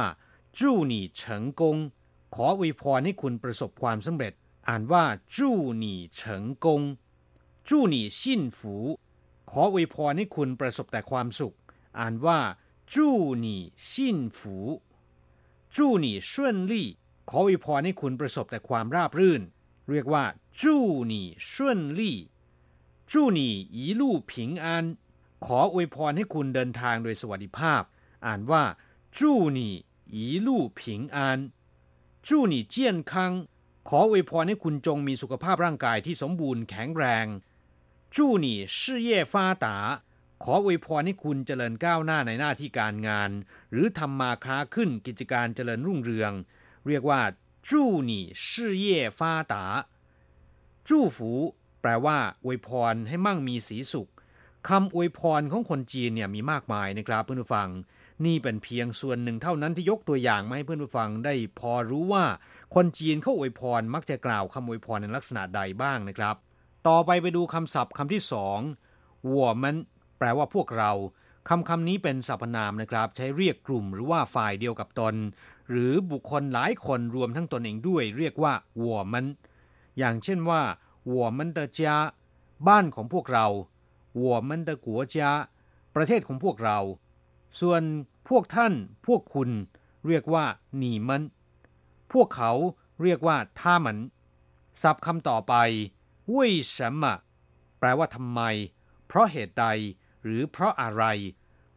[0.60, 1.78] จู้หนี่เฉิงกง
[2.36, 4.34] ขออวยพรให้คุณประสบความสำเร็จ
[4.68, 5.04] อ่านว่า
[5.36, 6.82] จู้หนี่เฉิงกง
[7.68, 8.76] จู้หนี่ชินฝู
[9.52, 11.56] ขออวยพรให้คุณประสบแต่ความสุข
[12.00, 12.40] อ่านว่า
[12.94, 13.10] จู
[13.46, 14.58] นี่ซินฟู
[15.76, 16.90] จูนี่ช่นลี่
[17.30, 19.42] ขออวยพรให้คุณประสบแต่ความราบรื่น
[19.90, 20.24] เรียกว่า
[20.60, 20.76] จู
[21.12, 22.18] นี่ช่นลี่
[23.12, 24.32] จู้หนี่一路平
[24.64, 24.66] 安
[25.46, 27.82] ขออวยพรให้คุณเดินทางโดยสวัสดิภาพ
[28.26, 28.64] อ่านว่า
[29.18, 29.76] จู้หนี่
[30.16, 30.48] 一路
[31.00, 31.40] งอัน
[32.28, 33.26] จูนี่เจียนคั
[33.90, 37.26] ขออวยพรให้คุณจงมีสุขภาพร่างกายที่สมบูรณ์แข็งแรง
[38.15, 38.79] 祝你事
[39.09, 39.67] 业发达
[40.43, 43.31] ขออวยพรให้คุณเจริญก้าวหน้าในหน้าที่การงาน
[43.73, 46.33] หรือทำมาค้าขึ้นกิจการเจริญรุ่งเรือง
[46.89, 47.21] เรียกว่า
[47.69, 49.65] จู้หนี่ชื่อเย่ฟ้าตา
[50.89, 51.33] จู้ฝู
[51.81, 54.11] แปลว่าอวยพรให้มั่งมีสีสุข
[54.69, 57.69] คำอวยพรของคนจีนเนี่ยมีมากมายนะครับเพื่อนผู้ฟัง
[58.25, 62.25] นี่เป็นเพียงส่วนหนึ่งเท่านั้นที่ยกตัวอย่างมาให้เพื่อนผู้ฟังได้พอรู้ว่า
[62.75, 66.37] คนจีนเขาอวยพรมักจะกล่าวคำอวยพรในลักษณะใดบ้างนะครับ
[66.88, 68.60] ต่อไปไปดูคำศัพท์คำที่สอง
[69.30, 69.76] วัวมัน
[70.18, 70.92] แปลว่าพวกเรา
[71.50, 75.16] คำคำนี้เป็นสรรพนามนะครับ ใช้เรียกกลุ่มหรือว่าฝ่ายเดียวกับตน
[75.70, 79.26] หรือบุคคลหลายคนรวมทั้งตนเองด้วย เรียกว่าวัวมัน
[79.98, 80.62] อย่างเช่นว่า
[81.12, 81.96] วัวมันตะจ้า
[82.68, 83.48] บ้านของพวกเรา
[84.20, 85.32] วัวมันตะกัวจ้า
[85.96, 86.80] ประเทศของพวกเรา
[87.60, 87.82] ส่วน
[88.30, 88.74] พวกท่าน
[89.08, 89.50] พวกคุณ
[90.08, 90.46] เรียกว่า
[90.78, 91.24] หนีมัน
[92.14, 92.52] พวกเขา
[93.04, 93.98] เรียกว่าท่ามัน
[94.82, 95.56] ศัพท์คำต่อไป
[96.32, 97.16] วุ้ยฉัมะ
[97.80, 98.42] แปลว่าทำไม
[99.08, 99.66] เพราะเหตุใด
[100.24, 101.04] หรือเพราะอะไร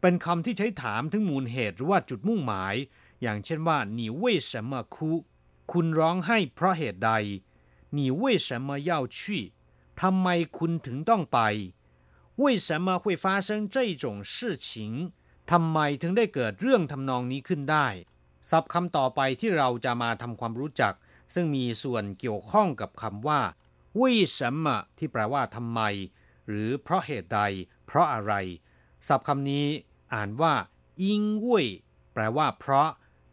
[0.01, 2.75] เป็นคำที่ใช้ถามถึงมูลเหตุหรือว่าจุดมุ่งหมาย
[3.23, 4.97] อย่างเช่นว่า你为什么哭
[5.73, 7.13] คุณร้องไห้เพราะเหตุใด
[7.97, 9.19] 你为什么要去
[10.01, 11.39] ทำไมคุณถึงต้องไป
[12.43, 14.35] 为什么会发生这种事
[14.67, 14.69] 情
[15.51, 17.87] ทำไมถึงได้เกิดเรื่องทำนองนี้ขึ้นได้
[18.51, 20.95] ศัพท์คำต่อไปที่เราจะมาทำความรู้จัก
[21.35, 23.41] ซึ่งมีส่วนเกี่ยวข้องกับคำว่า
[23.99, 25.81] วิสัมมะที่แปลว่าทำไม
[26.49, 27.41] หรือเพราะเหตุใด
[27.87, 28.33] เพราะอะไร
[29.09, 29.67] ศัพท์คำนี้
[30.15, 30.55] อ่านว่า
[31.03, 31.67] อิงวุ้ย
[32.13, 32.91] แปลว่า เพราะ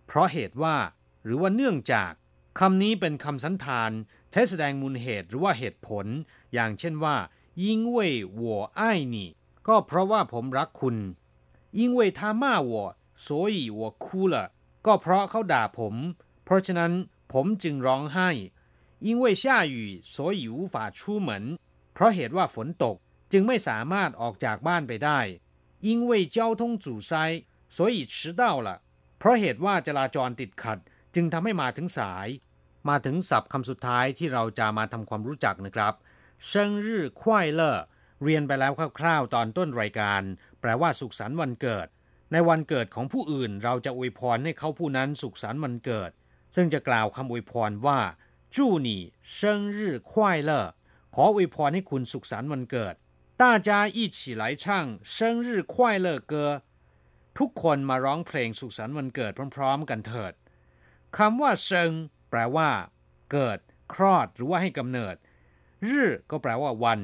[0.07, 0.75] เพราะเหตุว่า
[1.23, 2.11] หรือว่าเนื่องจาก
[2.59, 3.91] คำนี้เป็นคำสันธาน
[4.31, 6.05] ใช้แสดงมูลเหตุหรือว่าเหตุผล
[6.53, 7.15] อย่างเช่นว่า
[7.63, 7.65] 因
[7.95, 7.97] 为
[8.41, 8.43] 我
[8.79, 8.81] 爱
[9.13, 9.15] 你
[9.67, 10.97] ก็เพราะว่าผมรักคุณ
[11.79, 12.73] 因为他骂我
[13.25, 14.35] 所以我哭了
[14.85, 15.95] ก็เพราะเขาด่าผม
[16.43, 16.91] เพราะฉะนั้น
[17.33, 18.29] ผมจึงร้องไห้
[19.06, 19.76] 因为下雨
[20.14, 21.30] 所以无法出门
[21.94, 22.96] เพราะเหตุว่าฝนตก
[23.32, 25.20] จึงไม่สามารถออกจากบ้านไปได้
[25.88, 27.12] 因为交通阻塞
[27.76, 28.68] 所以迟到了
[29.18, 30.78] เพราะเหตุว่าจราจรติดขัด
[31.14, 32.28] จึงทำให้มาถึงสาย
[32.88, 35.94] มาถึงศัพท์คำสุดท้ายที่เราจะมาทำความรู้จักนะครับ
[36.46, 37.72] เซิงรื่อควายเลอ
[38.22, 40.22] เรียนไปแล้วคร่าวๆ ตอนต้นรายการ
[40.60, 41.86] แปลว่าสุขสันต์วันเกิด
[42.32, 46.10] ในวันเกิดของผู้อื่นเราจะอวยพรให้เขาผู้นั้นสุขสันต์วันเกิด
[46.54, 48.00] ซึ่งจะกล่าวคำอวยพรว่า
[48.54, 49.02] จูหนี่
[49.34, 50.60] เซิงรื่อควายเลอ
[51.14, 52.94] ขออวยพรให้คุณสุขสันต์วันเกิด
[53.42, 54.64] 大家一起来唱
[55.14, 55.16] 生
[55.46, 55.74] 日快
[56.06, 56.34] 乐歌
[57.38, 60.32] ทุกคนมาร้องเพลงสุขสันต์วันเกิดพร้อมๆ กันเถิด
[61.16, 61.92] คำว่าเซิง
[62.30, 62.70] แปลว่า
[63.32, 63.58] เกิด
[63.92, 65.14] คลอด หรือว่าให้กำเนิด
[65.88, 67.00] รื่ก็แปลว่าวัน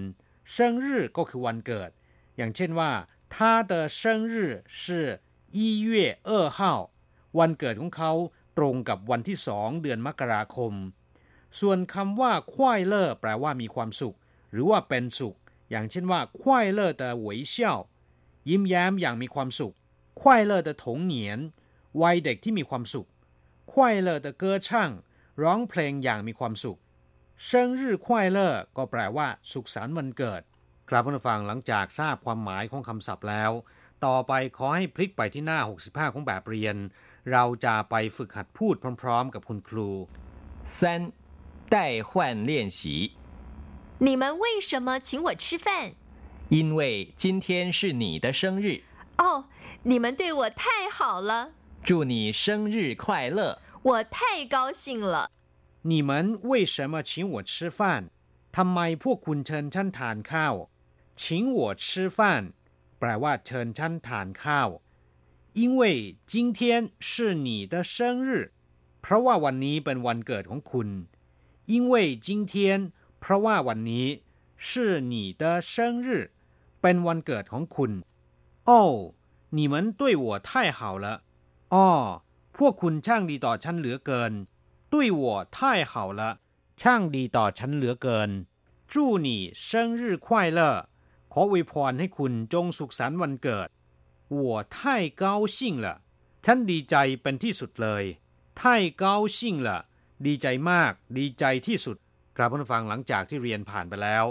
[0.52, 1.90] เซิงรื่ก็คือวันเกิด
[2.36, 2.90] อย่างเช่นว่า
[3.34, 3.36] 他
[3.70, 4.00] 的生
[4.32, 4.34] 日
[4.80, 5.20] 是
[5.58, 5.90] 一月
[6.28, 6.60] 二号
[7.38, 8.12] วันเกิดของเขา
[8.58, 10.72] ตรงกับวันที่สองเดือนมกราคม
[11.59, 14.15] ส่วนคำว่าควายเล่แปลว่ามีความสุข
[14.51, 15.35] หรือว่าเป็นสุข
[15.69, 17.79] อย่างเช่นว่าควายเล่อต่หวยเซี่ยว
[18.49, 19.75] ยิ้มแย้มอย่างมีความสุข
[20.21, 21.39] ควายเล่อต่ถงเหนียน
[22.01, 23.07] วัยเด็กที่มีความสุข
[23.73, 24.89] ควายเล่อต่เกอช่าง
[25.41, 26.79] ร้องเพลงอย่างมีความสุข
[27.45, 30.41] เชิงรือควายเล่ก็แปลว่า สุขสันต์วันเกิด
[30.89, 33.51] ครับเพื่อนฟังหลังจากทราบความหมายของคำศัพท์แล้ว
[34.05, 36.75] ต่อไปขอให้พลิกไปที่หน้า 65 ของแบบเรียน
[37.31, 39.89] เราจะไปฝึกหัดพูดพร้อม ๆ กับคุณครู
[40.75, 41.01] เซน
[41.72, 43.12] 代换练习
[43.98, 45.94] 你们为什么请我吃饭
[46.48, 48.82] 因为今天是你的生日
[49.18, 49.48] 哦
[49.82, 55.30] 你们对我太好了祝你生日快乐我太高兴了
[55.82, 58.10] 你们为什么请我吃饭
[58.56, 60.54] ทำไมพวกคุณเชิญฉันทานข้าว
[61.20, 62.18] 请我吃饭
[62.98, 64.68] แปลว่าเชิญฉันทานข้าว
[65.60, 65.82] 因为
[66.26, 68.52] 今天是你的生日
[69.00, 70.88] เพราะว่าวันนี้เป็นวันเกิดของคุณ
[71.72, 71.94] 因为
[72.26, 72.52] 今天
[73.20, 74.06] เพราะว่าวันนี้
[74.66, 75.72] 是你的生
[76.06, 76.08] 日
[76.80, 77.92] เป็นวันเกิดของคุณ
[78.68, 78.70] 哦
[79.56, 81.06] 你们对我太好了
[81.74, 81.86] อ๋อ
[82.56, 84.32] พวกคุณช่างดีต่อฉันเหลือเกิน
[84.92, 85.22] 对我
[85.56, 85.58] 太
[85.90, 86.22] 好了
[86.80, 88.30] ช่างดีต่อฉันเหลือเกิน
[88.92, 88.94] 祝
[89.26, 89.28] 你
[89.66, 89.68] 生
[90.00, 90.26] 日快
[90.58, 90.60] 乐
[91.32, 93.68] ขออวยพรให้คุณจงสุขสันต์วันเกิด
[94.38, 94.40] 我
[94.76, 94.78] 太
[95.22, 95.24] 高
[95.56, 95.86] 兴了
[96.44, 98.04] ฉันดีใจเป็นที่สุดเลย
[98.60, 98.62] 太
[99.02, 99.04] 高
[99.36, 99.68] 兴了
[100.27, 101.97] ดีใจมาก ดีใจที่สุด
[102.37, 104.25] ครับผู้ฟังหลังจากที่เรียนผ่านไปแล้ว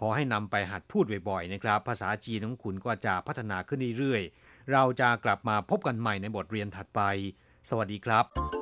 [0.00, 7.00] ขอให้นำไปหัดพูดบ่อยๆนะครับ ภาษาจีนของคุณก็จะพัฒนาขึ้นเรื่อยๆ เราจะกลับมาพบกันใหม่ในบทเรียนถัดไป
[7.68, 8.61] สวัสดีครับ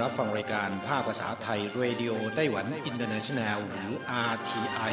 [0.00, 3.92] รับฟังรายการภาคภาษาไทย Radio Taiwan International หรือ
[4.32, 4.92] RTI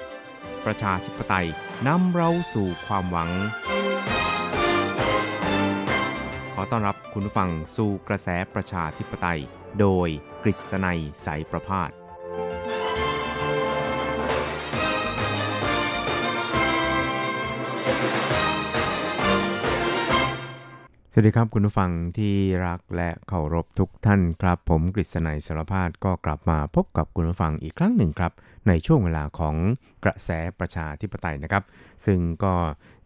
[0.65, 1.47] ประชาธิปไตย
[1.87, 3.29] นำเราสู่ความหวัง
[6.53, 9.39] ขอต้อนรับคุณผู้ฟังสู่กระแสประชาธิปไตย
[9.79, 10.07] โดย
[10.43, 11.91] กฤษณัยสายประพาส
[21.13, 22.35] สวัสดีครับคุณผู้ฟังที่
[22.67, 28.31] รักและเคารพทุกท่านครับ ผมกฤษณัยสารพาดก็กลับมาพบกับคุณผู้ฟังอีกครั้งหนึ่งครับ
[28.67, 29.55] ในช่วงเวลาของ
[30.03, 31.63] กระแสประชาธิปไตยนะครับ
[32.05, 32.55] ซึ่งก็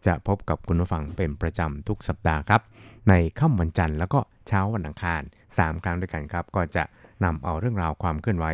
[0.06, 2.62] จะพบกับคุณผู้ฟังเป็นประจำทุกสัปดาห์ครับ
[3.08, 6.84] ในค่ำวันจันทร์แล้วก็เช้าวันอังคาร 3 ครั้งด้วยกันครับ ก็จะ
[7.24, 8.46] นำเอาเรื่องราวความเคลื่อนไหว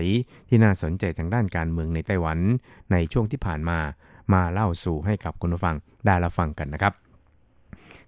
[0.49, 2.39] ที่น่าสนใจทางด้านการเมืองในไต้หวัน
[2.93, 3.79] ในช่วงที่ผ่านมา
[4.33, 6.93] มาเล่าสู่ให้กับคุณผู้ฟังได้รับฟังกันนะครับ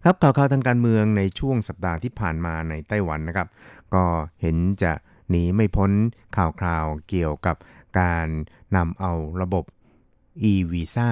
[0.05, 3.49] ครับข่าวข่าวทางการเมืองในช่วงสัปดาห์ที่ผ่านมาในไต้หวันนะครับ
[3.95, 4.05] ก็
[4.41, 4.93] เห็นจะ
[5.31, 5.91] หนีไม่พ้น
[6.37, 7.57] ข่าวคราวเกี่ยวกับ
[8.01, 8.29] การ
[8.77, 9.65] นำเอาระบบ
[10.51, 11.09] e-visa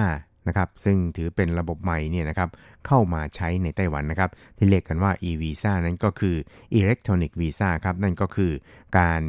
[0.47, 2.49] นะครับซึ่งถือเป็นระบบใหม่เนี่ยนะครับ
[2.87, 6.35] เข้ามาใช้ในไต้หวันนะครับ ที่เรียกกันว่า e-visa นั้นก็คือ
[6.79, 8.51] electronic visa ครับนั่นก็คือ
[8.99, 9.21] การ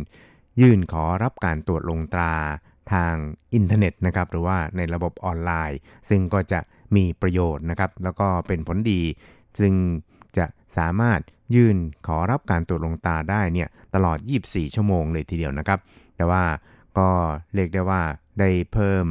[0.60, 2.34] ยื่นขอรับการตรวจลงตรา
[2.92, 3.14] ทาง
[3.54, 6.60] อินเทอร์เน็ตนะครับหรือว่าในระบบออนไลน์ ซึ่งก็จะ
[6.96, 9.02] มีประโยชน์นะครับ แล้วก็เป็นผลดี
[9.60, 9.74] ซึ่ง
[10.38, 10.46] จะ
[10.78, 11.20] สามารถ
[11.54, 15.78] ยื่นขอรับการตรวจลงตาได้เนี่ยตลอด 24 ชั่วโมงเลยทีเดียวนะครับ
[16.16, 16.42] แต่ว่า
[16.98, 17.08] ก็
[17.54, 18.02] เรียกได้ว่า
[18.40, 19.06] ได้เพิ่ม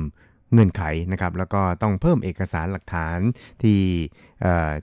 [0.54, 3.18] เงื่อนไขนะครับแล้วก็ต้องเพิ่มเอกสารหลักฐาน
[3.64, 3.80] ที่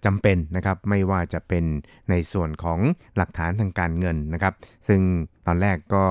[0.04, 1.64] จำเป็นนะครับไม่ว่าจะเป็น
[2.10, 2.78] ในส่วนของ
[3.16, 4.54] หลักฐานทางการเงินนะครับ
[4.88, 5.00] ซึ่ง
[5.46, 6.04] ตอนแรกก็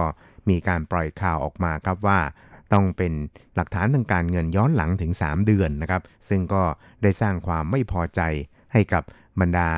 [0.49, 2.19] มีการปล่อยข่าวออกมาครับว่า
[2.73, 3.13] ต้องเป็น
[3.55, 6.63] หลักฐานทางการเงินย้อนหลังถึง 3 เดือนนะครับ ซึ่งก็
[7.03, 8.21] ได้สร้างความไม่พอใจ
[8.73, 9.03] ให้กับ
[9.39, 9.69] บรรดา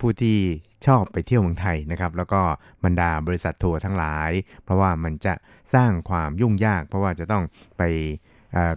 [0.00, 0.38] ผู้ที่
[0.86, 2.40] ชอบไปเที่ยวเมืองไทยนะครับ แล้วก็
[2.84, 4.30] บรรดาบริษัททัวร์ทั้งหลาย
[4.64, 5.34] เพราะว่ามันจะ
[5.74, 7.44] สร้างความยุ่งยาก เพราะว่าจะต้อง
[7.78, 7.82] ไป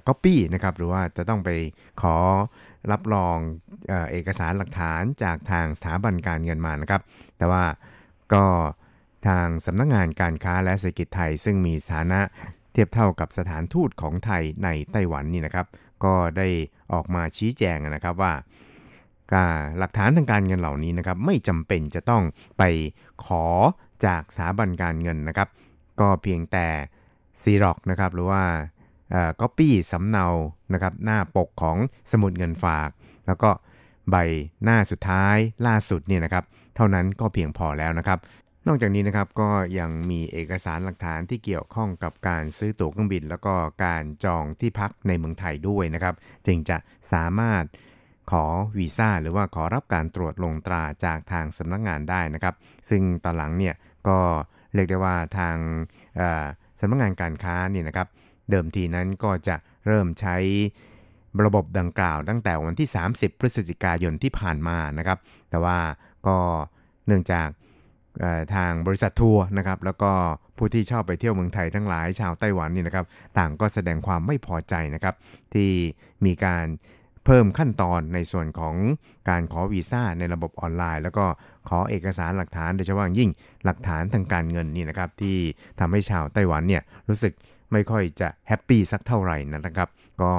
[0.08, 1.50] ก๊อปปี้นะครับ หรือว่าจะต้องไป
[2.02, 2.18] ขอ
[2.92, 3.38] รับรอง
[3.88, 7.02] เอเอกสารหลักฐานจากทางสถาบันการเงินมานะครับ
[7.38, 7.64] แต่ว่า
[8.34, 8.46] ก็
[9.28, 12.22] ทางสำนักงงานการค้าและเศรษฐกิจไทย ซึ่งมีสถานะ
[12.74, 15.68] เทียบเท่ากับสถานทูตของไทยในไต้หวันนี่นะครับ
[16.04, 16.48] ก็ได้
[16.94, 18.34] ออกมาชี้แจงนะครับว่า
[19.78, 22.24] หลักฐานทางการเงินเหล่านี้นะครับไม่จำเป็นจะต้อง
[22.58, 22.64] ไป
[23.26, 23.46] ขอ
[24.06, 25.50] จากสถาบันการเงินนะครับ
[26.00, 26.68] ก็เพียงแต่
[27.42, 28.44] ซีร็อกนะครับหรือว่า
[29.42, 30.28] ก๊อปปี้สำเนา
[30.74, 31.78] นะครับหน้าปกของ
[32.12, 32.90] สมุดเงินฝาก
[33.28, 33.50] แล้วก็
[34.10, 34.16] ใบ
[34.64, 36.44] หน้าสุดท้ายล่าสุดเนี่ยนะครับ
[36.76, 38.20] เท่านั้นก็เพียงพอแล้วนะครับ
[38.68, 43.54] นอกจากนี้นะครับก็ยังมีเอกสารหลักฐานที่เกี่ยวข้องกับการซื้อตั๋วเครื่องบิน แล้วก็
[43.86, 46.16] การจองที่พักในเมืองไทยด้วยนะครับ
[46.48, 46.78] จึงจะ
[47.14, 47.64] สามารถ
[48.32, 48.46] ขอ
[48.78, 52.56] วีซ่าหรือว่าขอรับการตรวจลงตราจากทางสำนักงงานได้นะครับ
[52.90, 53.76] ซึ่งตอนหลังเนี่ย
[54.08, 54.18] ก็
[54.74, 55.56] เรียกได้ว่าทาง
[56.80, 58.08] สำนักงงานการค้าเนี่ยนะครับ
[58.50, 59.56] เดิมทีนั้นก็จะ
[59.88, 60.36] เริ่มใช้
[61.46, 65.18] ระบบดังกล่าวตั้งแต่วันที่ 30 พฤศจิกายนที่ผ่านมานะครับ
[65.50, 65.78] แต่ว่า
[66.28, 66.38] ก็
[67.08, 67.50] เนื่องจาก
[68.56, 70.12] ทางบริษัททัวร์นะครับ แล้วก็
[70.58, 73.06] ผู้ที่ชอบไปเที่ยวเมืองไทยทั้งหลายชาวไต้หวันนี่นะครับ
[73.38, 75.16] ต่างก็แสดงความไม่พอใจนะครับ
[75.54, 75.70] ที่
[76.26, 76.66] มีการ
[77.26, 78.76] เพิ่มขั้นตอนในส่วนของ
[79.30, 81.26] การขอวีซ่าในระบบออนไลน์ แล้วก็
[81.70, 83.30] ขอเอกสารหลักฐานโดยเฉพาะยิ่ง
[83.66, 85.38] หลักฐานทางการเงินนี่นะครับ ที่
[85.80, 87.34] ทำให้ชาวไต้หวันเนี่ยรู้สึก
[87.72, 89.90] ไม่ค่อยจะ happy สักเท่าไหร่นะครับ
[90.22, 90.34] ก็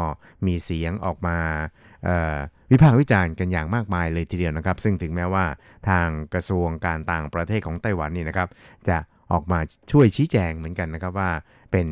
[0.47, 1.37] มีเสียงออกมา
[2.71, 5.45] วิพากษ์วิจารณ์กันอย่างมากมายเลยทีเดียวนะครับ ซึ่งถึงแม้ว่า
[5.89, 8.49] ทางกระทรวงการต่างประเทศของไต้หวันนี่นะครับ
[8.89, 8.97] จะ
[9.33, 9.59] ออกมา
[9.93, 11.31] ช่วยชี้แจงเหมือนกันนะครับว่า
[11.73, 11.87] เป็น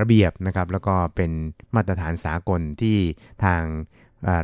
[0.00, 1.30] ระเบียบนะครับ แล้วก็เป็น
[1.74, 2.98] มาตรฐานสากลที่
[3.44, 3.62] ทาง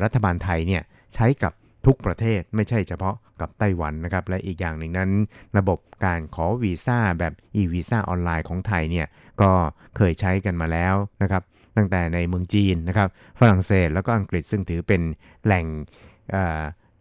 [0.03, 0.83] รัฐบาลไทยเนี่ย
[1.15, 1.53] ใช้กับ
[1.87, 5.11] ทุกประเทศไม่ใช่เฉพาะกับไต้หวันนะครับ และอีกอย่างหนึ่งนั้น
[5.59, 9.07] ระบบการขอวีซ่าแบบ e-visa ออนไลน์ของไทยเนี่ย
[9.43, 9.51] ก็
[9.97, 11.43] เคยใช้กันมาแล้วนะครับ
[11.77, 13.09] ตั้งแต่ในเมืองจีนนะครับ
[13.39, 15.03] ฝรั่งเศสแล้วก็อังกฤษซึ่งถือเป็น
[15.45, 15.67] แหล่ง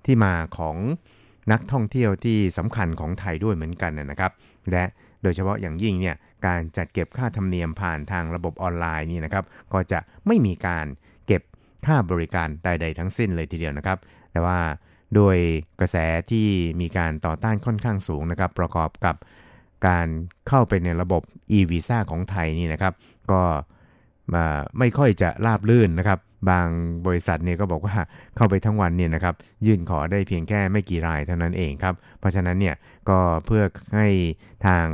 [0.05, 0.77] ที่มาของ
[1.51, 4.31] นักท่องเที่ยวที่สำคัญของไทยด้วยเหมือนกันนะครับ
[4.71, 4.83] และ
[5.23, 6.15] โดยเฉพาะอย่างยิ่งเนี่ย
[6.45, 10.85] การจัดเก็บค่าธรรมเนียมผ่านทางระบบออนไลน์นี่นะครับ ก็จะไม่มีการ
[11.87, 13.97] ค่าบริการใดๆทั้งสิ้นเลยทีเดียวนะครับ
[14.31, 14.59] แต่ว่า
[15.15, 15.37] โดย
[15.79, 15.97] กระแส
[16.31, 16.47] ที่
[16.81, 19.15] มีการต่อต้านค่อนข้างสูงนะครับ ประกอบกับ
[19.87, 20.07] การ
[20.47, 21.21] เข้าไปในระบบ
[21.57, 22.93] e-visa ของไทยนี่นะครับ
[23.31, 23.41] ก็
[24.79, 26.19] ไม่ค่อยจะราบลื่นนะครับ
[26.49, 26.67] บาง
[27.05, 27.95] บริษัทเนี่ยก็บอกว่า
[28.35, 32.75] เข้าไปทั้งวันเนี่ยนะครับยื่นขอได้เพียงแค่ไม่กี่รายเท่านั้นเองครับ เพราะฉะนั้นเนี่ย
[33.09, 33.63] ก็เพื่อ
[33.95, 34.07] ให้
[34.65, 34.85] ทาง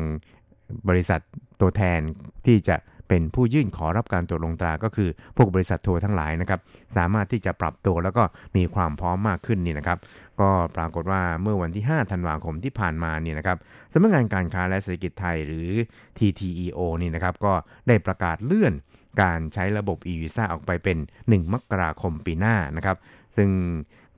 [0.90, 1.20] บริษัท
[1.62, 2.00] ตัวแทน
[2.46, 2.76] ที่จะ
[3.10, 6.60] เป็นผู้ยื่นขอรับการตรวจลงตราก็คือพวกบริษัททัวร์ทั้งหลายนะครับ
[6.98, 8.24] สามารถที่จะปรับตัวแล้วก็
[8.58, 10.00] มีความพร้อมมากขึ้นนี่นะครับ
[10.42, 13.58] ก็ปรากฏว่าเมื่อวันที่ 5 ธันวาคมที่ผ่านมาเนี่ยนะครับ
[13.94, 15.70] สำนักงานการค้าและเศรษฐกิจไทยหรือ
[16.18, 17.54] TTEO นี่นะครับก็
[17.88, 18.74] ได้ประกาศเลื่อน
[19.22, 22.98] การใช้ระบบ e-visa ออกไปเป็น 1 มกราคมปีหน้านะครับ
[23.38, 23.50] ซึ่ง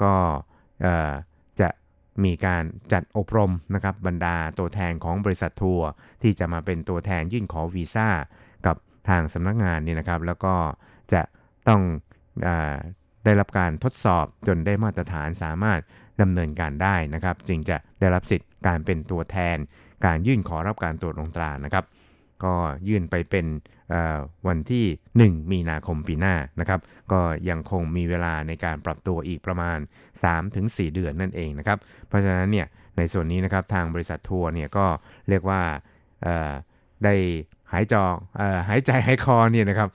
[0.03, 0.13] ก็
[1.59, 1.69] จะ
[2.23, 2.63] มีการ
[2.93, 5.89] จัดอบรมนะครับบรรดาตัวแทนของบริษัททัวร์
[6.21, 8.07] ที่จะมาเป็นตัวแทนยื่นขอวีซ่า
[8.67, 8.75] กับ
[9.09, 10.55] ทางสำนักงานนี่นะครับ แล้วก็
[11.13, 11.21] จะ
[11.67, 11.81] ต้อง
[12.47, 12.49] อ
[13.25, 15.79] ได้รับการทดสอบจนได้มาตรฐานสามารถ
[16.21, 19.57] ดำเนินการได้นะครับ จึงจะได้รับสิทธิ์การเป็นตัวแทน
[20.05, 21.85] การยื่นขอรับการตรวจลงตรานะครับ
[22.43, 22.53] ก็
[22.87, 23.45] ยื่นไปเป็น
[24.47, 24.85] วันที่
[25.37, 26.79] 1 มีนาคมปีหน้านะครับ
[27.11, 29.77] ก็ยังคงมีเวลาในการปรับตัวอีกประมาณ
[30.37, 34.85] 3-4 เดือนนั่นเองนะครับ เพราะฉะนั้นเนี่ยในส่วนนี้นะครับทางบริษัททัวร์เนี่ยก็
[35.29, 35.61] เรียกว่า
[37.03, 37.15] ได้
[37.73, 38.03] หายจอ
[38.69, 39.89] หายใจหายคอเนี่ยนะครับ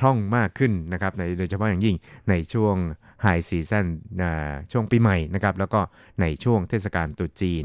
[0.00, 1.96] คล่องมากขึ้นนะครับในโดยเฉพาะอย่างยิ่ง
[2.30, 2.76] ในช่วง
[3.22, 3.86] ไฮซีซัน
[4.72, 5.80] ช่วงปีใหม่นะครับแล้วก็
[6.20, 7.64] ในช่วงเทศกาลตรุษจีน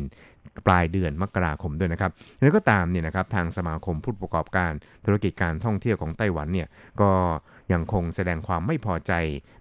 [0.68, 4.72] ปลายเดือนมกราคมด้วยนะครับแล้วก็ตามเนี่ยนะครับทางสมาคมผู้ประกอบการ
[5.06, 6.68] ธุรกิจการท่องเที่ยวของไต้หวันเนี่ย
[7.02, 7.12] ก็
[7.74, 9.14] ยังคงแสดงความไม่พอใจ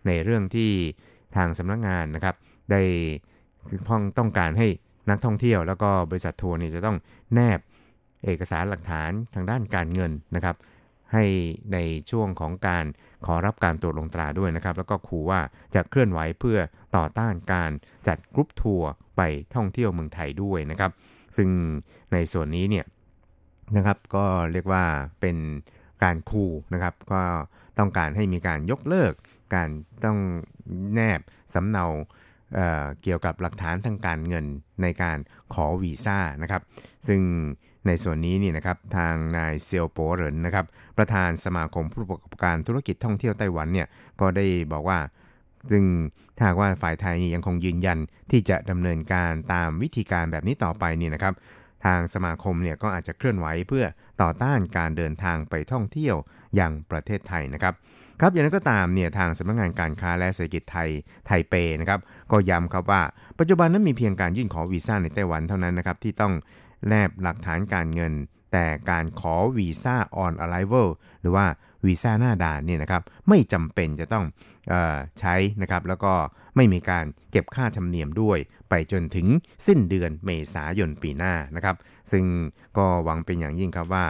[0.07, 0.70] ในเรื่องที่
[1.37, 2.35] ทางสำนักงงานนะครับ
[2.70, 2.83] ได้
[3.89, 4.68] พ้องต้องการให้
[5.11, 6.97] นักท่องเที่ยว แล้วก็บริษัททัวร์นี่จะต้อง
[7.35, 7.61] แนบ
[8.25, 10.57] เอกสารหลักฐานทางด้านการเงินนะครับ
[11.12, 11.25] ให้
[11.72, 11.79] ใน
[12.11, 12.85] ช่วงของการ
[13.27, 15.41] ขอรับการตรวจลงตราด้วยนะครับ แล้วก็ขู่ว่า
[15.75, 16.59] จะเคลื่อนไหวเพื่อ
[16.97, 17.70] ต่อต้านการ
[18.09, 19.20] จัดกรุ๊ปทัวร์ไป
[19.55, 20.91] ท่องเที่ยวเมืองไทยด้วยนะครับ
[21.37, 21.49] ซึ่ง
[22.12, 22.87] ในส่วนนี้เนี่ย
[23.77, 24.85] นะครับก็เรียกว่า
[25.20, 25.37] เป็น
[26.05, 27.22] การคู่นะครับ ก็
[27.79, 29.12] ต้องการให้มีการยกเลิก
[29.55, 29.68] การ
[30.05, 30.18] ต้อง
[30.95, 31.20] แนบ
[31.55, 31.87] สำเนา
[32.55, 34.47] เเกี่ยวกับหลักฐานทางการเงิน
[34.83, 35.18] ในการ
[35.55, 36.62] ขอวีซ่านะครับ
[37.09, 37.20] ซึ่ง
[37.87, 40.66] ในส่วนนี้นี่นะครับทางนายเซียวโปเหรินนะครับ
[40.99, 43.87] ประธานสมาคมผู้ประกอบการธุรกิจท่องเที่ยวไต้หวันเนี่ย
[44.20, 44.99] ก็ได้บอกว่า
[45.70, 45.85] ซึ่ง
[46.37, 47.99] ถ้าว่าฝ่ายไทยนี่ยังคงยืนยัน
[48.30, 51.35] ที่จะดำเนินการตามวิธีการแบบนี้ต่อไปนี่นะครับ
[51.85, 53.85] ทางสมาคมเนี่ยก็อาจจะเคลื่อนไหวเพื่อ
[54.22, 56.16] ต่อต้านการเดินทางไปท่องเที่ยว
[56.57, 57.74] อย่างประเทศไทยนะครับ
[58.20, 60.89] ครับอย่างนั้นก็ตามเนี่ยทางสำนักงงานการค้าและเศรษฐกิจไทย
[61.26, 62.01] ไทเปนะครับ
[62.32, 63.03] ก็ย้ำครับว่า
[63.39, 66.32] ปัจจุบันนั้นมีเพียงการยื่นขอวีซ่าในไต้หวันเท่านั้นนะครับที่ต้อง
[66.89, 68.12] แนบหลักฐานการเงิน
[68.53, 70.89] แต่การขอวีซ่า on arrival
[71.20, 71.47] หรือว่า
[71.87, 74.24] วีซ่าหน้าด่านเนี่ยนะครับไม่จำเป็นจะต้อง
[74.72, 74.74] อ
[75.20, 76.12] ใช้นะครับแล้วก็
[76.57, 78.39] ไม่มีการเก็บค่าธรรมเนียมด้วย
[78.70, 79.26] ไปจนถึง
[79.66, 81.76] สิ้นเดือนเมษายนปีหน้านะครับ
[82.12, 82.24] ซึ่ง
[82.78, 84.07] ก็หวังเป็นอย่างยิ่งครับว่า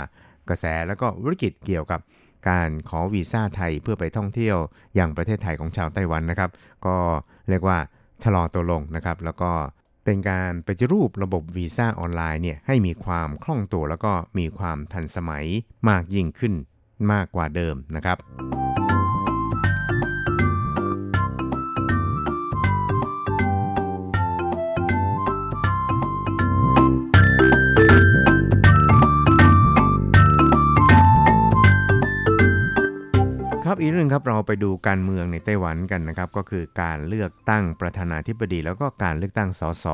[0.49, 2.01] กระแสแล้วก็ธุรกิจเกี่ยวกับ
[2.49, 4.57] การขอวีซ่าไทยเพื่อไปท่องเที่ยว
[4.95, 6.51] อย่างประเทศไทยของชาวไต้หวันนะครับ
[6.87, 6.97] ก็
[7.49, 7.79] เรียกว่า
[8.23, 9.51] ชะลอตัวลงนะครับ แล้วก็
[10.05, 15.45] เป็นการปฏิรูประบบวีซ่าออนไลน์เนี่ยให้มีความคล่องตัวแล้วก็มีความทันสมัย
[15.89, 16.55] มากยิ่งขึ้น
[17.13, 18.19] มากกว่าเดิมนะครับ
[33.75, 39.87] ครับอีกเรื่องครับเราไปดูการเมืองในไต้หวันกันนะครับ ก็คือการเลือกตั้งประธานาธิบดี แล้วก็การเลือกตั้งสส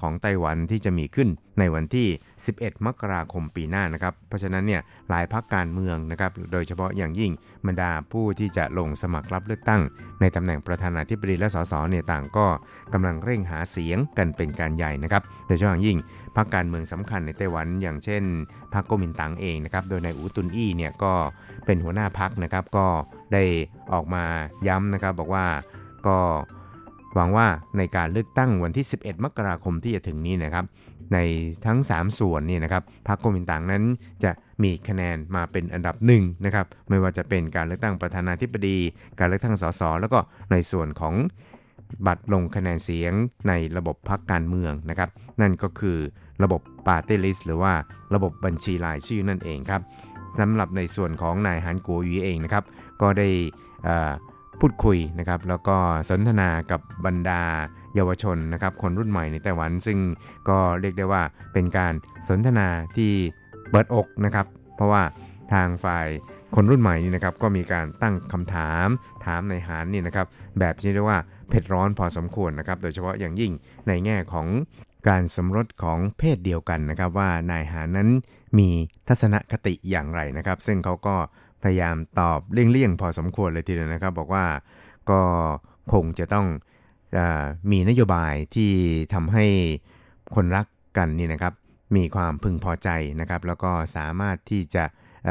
[0.00, 1.28] ของไต้หวันที่จะมีขึ้น
[1.58, 2.08] ในวันที่
[2.46, 4.80] 11 มกราคมปีหน้านะครับ เพราะฉะนั้นเนี่ย
[5.10, 7.32] หลายพักการเมืองนะครับ โดยเฉพาะอย่างยิ่ง
[7.66, 9.82] บรรดาผู้ที่จะลงสมัครรับเลือกตั้ง
[10.20, 12.46] ในตำแหน่งประธานาธิบดีและสสเนี่ยต่างก็
[12.92, 15.98] กำลังเร่งหาเสียงกันเป็นการใหญ่นะครับ โดยเฉพาะอย่างยิ่ง
[16.36, 18.22] พักการเมืองสำคัญในไต้หวันอย่างเช่น
[18.74, 21.12] พรรคโกมินตังเองนะครับ โดยนายอูตุนอี้เนี่ยก็
[21.66, 22.86] เป็นหัวหน้าพักนะครับก็
[23.32, 23.42] ได้
[23.92, 24.24] ออกมา
[24.68, 25.46] ย้ำนะครับบอกว่า
[26.08, 26.18] ก็
[27.16, 27.46] หวังว่า
[27.78, 30.64] ในการเลือกตั้งวันที่ 11 มกราคมที่จะถึงนี้นะครับ
[31.12, 31.18] ใน
[31.66, 33.84] ทั้ง 3 ส่วนนี่นะครับพรรคโกมินตังนั้น
[34.24, 34.30] จะ
[34.62, 38.78] มีคะแนนมาเป็นอันดับหนึ่งนะครับไม่ว่าจะเป็นการเลือกตั้งประธานาธิบดี
[39.18, 40.18] การเลือกตั้งสสแล้วก็
[40.50, 41.14] ในส่วนของ
[42.06, 43.12] บัตรลงคะแนนเสียง
[43.48, 45.98] ในระบบพรรคการเมืองนะครับ นั่นก็คือ
[46.42, 47.72] ระบบปาร์ตี้ลิสต์หรือว่า
[48.14, 49.82] ระบบบัญชีรายชื่อนั่นเองครับ
[50.38, 52.64] สำหรับในส่วนของนายฮันกัวยีเองนะครับ
[53.00, 53.28] ก็ได้
[54.60, 55.76] พูดคุยนะครับ แล้วก็
[56.08, 57.42] สนทนากับบรรดา
[57.94, 59.98] เยาวชนนะครับคนรุ่นใหม่ในไต้หวัน ซึ่ง
[60.48, 61.22] ก็เรียกได้ว่า
[61.52, 61.92] เป็นการ
[62.28, 63.12] สนทนาที่
[63.70, 65.02] เปิดอกนะครับเพราะว่า
[65.52, 66.06] ทางฝ่าย
[66.54, 68.86] คนรุ่นใหม่นี่นะครับก็มีการตั้งคำถาม
[69.24, 70.26] ถามในหารนี่นะครับ
[70.58, 71.18] แบบที่เรียกว่า
[71.48, 73.52] เผ็ดร้อนพอสมควรนะครับโดยเฉพาะอย่างยิ่ง
[73.88, 74.46] ในแง่ของ
[75.08, 78.08] การสมรสของเพศเดียวกันนะครับ ว่านายหานั้น
[78.58, 78.68] มี
[79.08, 81.16] ทัศนคติอย่างไรนะครับ ซึ่งเขาก็
[81.62, 84.46] พยายามตอบเลี่ยงๆพอสมควรเลยทีเดียวนะครับ บอกว่า
[85.10, 85.20] ก็
[85.92, 86.46] คงจะต้อง
[87.70, 88.70] มีนโยบายที่
[89.14, 89.46] ทำให้
[90.34, 90.66] คนรัก
[90.98, 91.54] กันนี่นะครับ
[91.96, 92.88] มีความพึงพอใจ
[93.20, 94.84] นะครับ แล้วก็สามารถที่จะ
[95.28, 95.30] อ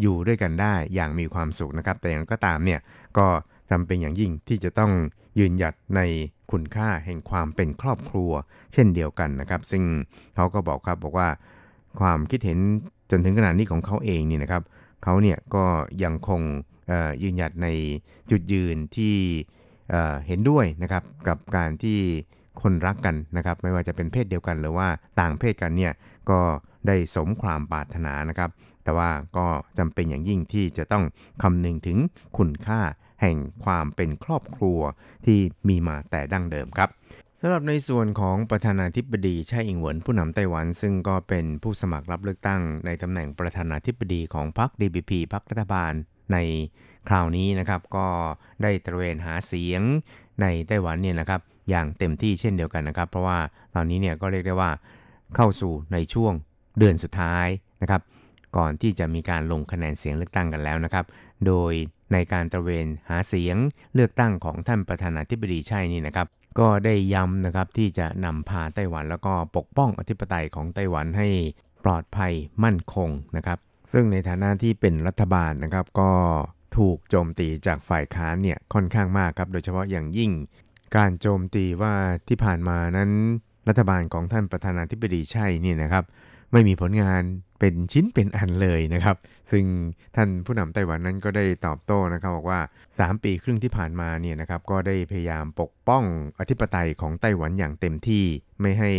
[0.00, 2.80] อยู่ด้วยกันได้อย่างมีความสุขนะครับ แต่อย่างก็ตามเนี่ย
[3.18, 3.26] ก็
[3.70, 4.92] จำเป็นอย่างยิ่งที่จะต้อง
[5.38, 6.00] ยืนหยัดใน
[6.52, 8.30] คุณค่าแห่งความเป็นครอบครัว
[8.72, 9.84] เช่นเดียวกันนะครับ ซึ่ง
[10.34, 11.28] เขาก็บอกครับบอกว่า
[12.00, 12.58] ความคิดเห็น
[13.10, 14.62] จนถึงขนาดนี้ของเขาเองนี่นะครับ
[15.02, 15.64] เขาเนี่ยก็
[16.04, 16.42] ยังคง
[17.22, 17.68] ยืนหยัดใน
[18.30, 19.16] จุดยืนที่
[20.26, 21.98] เห็นด้วยนะครับกับการที่
[22.62, 24.88] คนรักกันนะครับ ไม่ว่าจะเป็นเพศเดียวกันหรือว่า
[25.20, 25.92] ต่างเพศกันเนี่ย
[26.30, 26.40] ก็
[26.86, 28.50] ได้สมความปรารถนานะครับ
[28.84, 29.46] แต่ว่าก็
[29.78, 31.04] จำเป็นอย่างยิ่งที่จะต้อง
[31.42, 31.98] คำนึงถึง
[32.38, 32.80] คุณค่า
[33.22, 34.80] แห่งความเป็นครอบครัว
[35.26, 36.90] ที่มีมาแต่ดั้งเดิมครับ
[37.40, 45.92] สำหรับในส่วนของประธานาธิบดีไช่อิงเหวินผู้นำไต้หวัน ซึ่งก็เป็นผู้สมัครรับเลือกตั้งในตำแหน่งประธานาธิบดีของพรรค DPP พรรครัฐบาล
[46.32, 46.36] ใน
[47.08, 48.06] คราวนี้นะครับก็
[48.62, 49.82] ได้ตระเวนหาเสียง
[50.42, 53.38] ในไต้หวันเนี่ยนะครับอย่างเต็มที่เช่นเดียวกันนะครับ เพราะว่า
[53.74, 54.70] ตอนนี้เนี่ยก็เรียกได้ว่า
[55.36, 56.32] เข้าสู่ในช่วง
[56.78, 57.46] เดือนสุดท้าย
[57.82, 58.02] นะครับ
[58.56, 61.04] ก่อนที่จะมีการลงคะแนนเสียงเลือกตั้งกันแล้วนะครับ
[61.46, 61.72] โดย
[62.12, 63.56] ในการตระเวนหาเสียง
[63.94, 66.26] เลือกตั้งของท่านประธานาธิบดีใช่นี่นะครับ
[66.58, 71.28] ก็ได้ย้ำนะครับที่จะนำพาไต้หวันแล้วก็ปกป้องอธิปไตยของไต้หวันให้
[71.84, 72.32] ปลอดภัย
[72.64, 73.58] มั่นคงนะครับ
[73.92, 76.10] ซึ่งในฐานะที่เป็นรัฐบาลนะครับก็
[76.76, 80.30] ถูกโจมตีจากฝ่ายค้านเนี่ยค่อนข้างมากครับ โดยเฉพาะอย่างยิ่ง
[80.96, 81.94] การโจมตีว่า
[82.28, 83.10] ที่ผ่านมานั้น
[83.68, 86.04] รัฐบาลของท่านประธานาธิบดีใช่นี่นะครับ
[86.52, 87.22] ไม่มีผลงาน
[87.60, 89.16] เป็นชิ้นเป็นอันเลยนะครับ
[89.52, 89.64] ซึ่ง
[90.16, 92.60] ท่านผู้นำไต้หวันนั้นก็ได้ตอบโต้นะครับบอกว่า
[92.92, 96.04] 3 ปีครึ่งที่ผ่านมาเนี่ยนะครับก็ได้พยายามปกป้อง
[96.40, 98.24] อธิปไตยของไต้หวันอย่างเต็มที่
[98.60, 98.92] ไม่ให้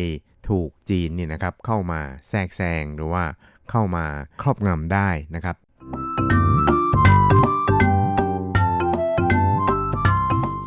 [0.49, 3.23] ถูกจีนเนี่ยนะครับเข้ามาแทรกแซงหรือว่า
[3.69, 4.05] เข้ามา
[4.41, 5.55] ครอบงำได้นะครับ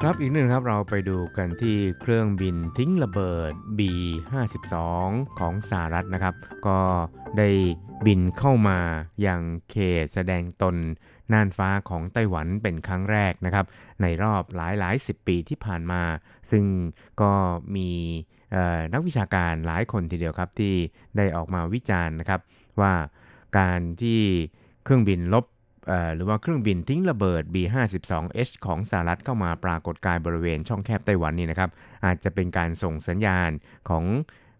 [0.02, 4.74] ครับอีกหนึ่งครับเราไปดูกันที่เครื่องบินทิ้งระเบิด B52
[5.38, 6.34] ของสหรัฐนะครับ
[6.66, 6.78] ก็
[7.38, 7.48] ได้
[8.06, 8.78] บินเข้ามา
[9.22, 10.76] อย่างเขตแสดงตน
[11.32, 13.66] น่านฟ้าของไต้หวันเป็นครั้งแรกนะครับ
[14.02, 16.02] ในรอบหลายหลายสิบปีที่ผ่านมา
[16.50, 16.64] ซึ่ง
[17.20, 17.32] ก็
[17.76, 17.90] มี
[18.92, 20.74] นักวิชาการหลายคนทีเดียวครับที่
[21.16, 22.40] ได้ออกมาวิจารณ์นะครับ
[22.80, 22.94] ว่า
[23.58, 24.20] การที่
[24.84, 25.46] เครื่องบินลบ
[26.14, 31.70] หรือว่าเครื่องบินทิ้งระเบิด B52H ของสหรัฐเข้ามาปรากฏกายบริเวณช่องแคบไต้หวันนี่นะครับ
[32.04, 33.50] อาจจะเป็นการส่งสัญญาณ
[33.88, 34.04] ของ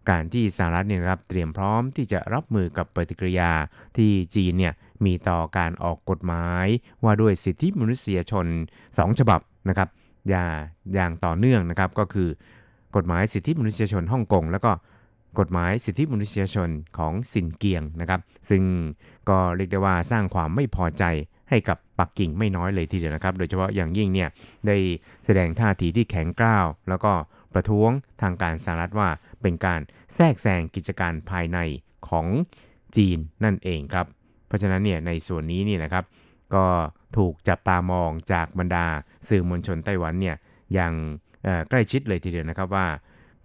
[0.09, 3.51] การที่สหรัฐเนี่ยครับเตรียมพร้อมที่จะรับมือกับปฏิกิริยา
[3.97, 4.73] ที่จีนเนี่ย
[5.05, 6.65] มีต่อการออกกฎหมาย
[7.03, 8.45] ว่าด้วยสิทธิมนุษยชน
[8.83, 9.89] 2 ฉบับนะครับ
[10.29, 10.45] อย่า
[10.93, 12.29] อย่างต่อเนื่องนะครับก็คือ
[12.95, 14.71] กฎหมายสิทธิมนุษยชนฮ่องกงแล้วก็
[15.39, 18.63] กฎหมายสิทธิมนุษยชนของสินเกียงนะครับ ซึ่ง
[19.29, 21.03] ก็เรียกได้ว่าสร้างความไม่พอใจ
[21.49, 24.29] ให้กับปักกิ่งไม่น้อยเลยทีเดียวนะครับ โดยเฉพาะอย่างยิ่งเนี่ย
[24.67, 24.77] ได้
[25.25, 27.11] แสดงท่าทีที่แข็งกร้าว แล้วก็
[27.53, 29.09] ประท้วงทางการสหรัฐว่า
[29.41, 29.79] เป็นการ
[30.15, 31.57] แทรกแซงกิจการภายใน
[32.09, 32.27] ของ
[32.95, 34.05] จีนนั่นเองครับ
[34.47, 36.03] เพราะฉะนั้นเนี่ยในส่วนนี้นี่นะครับ
[36.55, 36.65] ก็
[37.17, 38.85] ถูกจับตามองจากบรรดา
[39.29, 40.35] สื่อมวลชนไต้หวันเนี่ย
[40.73, 40.93] อย่าง
[41.69, 42.87] ใกล้ชิดเลยทีเดียวนะครับว่า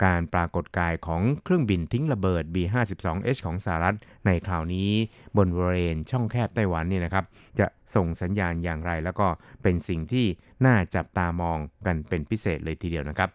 [0.05, 4.91] การปรากฏกายของเครื่องบินทิ้งระเบิด B52H ของสหรัฐในคราวนี้
[5.37, 7.25] บนบริเวณช่องแคบไต้หวันนี่นะครับ
[7.59, 9.27] จะส่งสัญญาณอย่างไร แล้วก็
[9.63, 10.27] เป็นสิ่งที่
[10.67, 13.31] น่าจับตามองกันเป็นพิเศษเลยทีเดียวนะครับ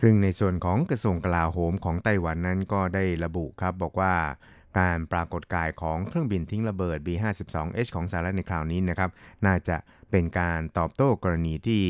[0.00, 4.14] ซึ่งในส่วนของกระทรวงกลาโหมของไต้หวันนั้นก็ได้ระบุครับบอกว่า
[4.78, 9.10] การปรากฏกายของเครื่องบินทิ้งระเบิด B52H ของสหรัฐในคราวนี้นะครับ
[9.46, 9.76] น่าจะ
[10.10, 11.82] เป็นการตอบโต้กรณีที่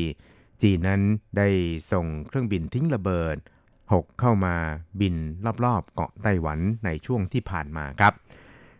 [0.61, 1.01] จีนนั้น
[1.37, 1.49] ได้
[1.91, 3.37] ส่งเครื่องบินทิ้งระเบิด
[3.93, 4.55] 6 เข้ามา
[4.99, 5.15] บิน
[5.65, 8.13] รอบๆเกาะไต้หวันในช่วงที่ผ่านมาครับ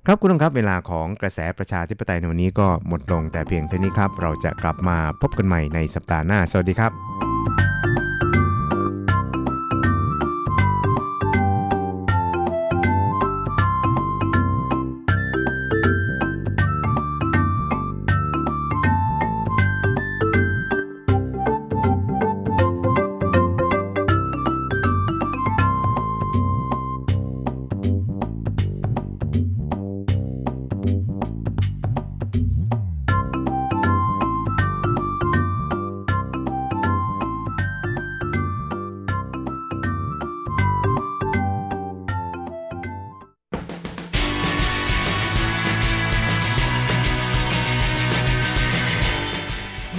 [0.06, 7.34] ครับคุณผู้ชมครับเวลาของกระแสประชาธิปไตยในวันนี้ก็หมดลงแต่เพียงเท่านี้ครับ เราจะกลับมาพบกันใหม่ในสัปดาห์หน้า สวัสดีครับ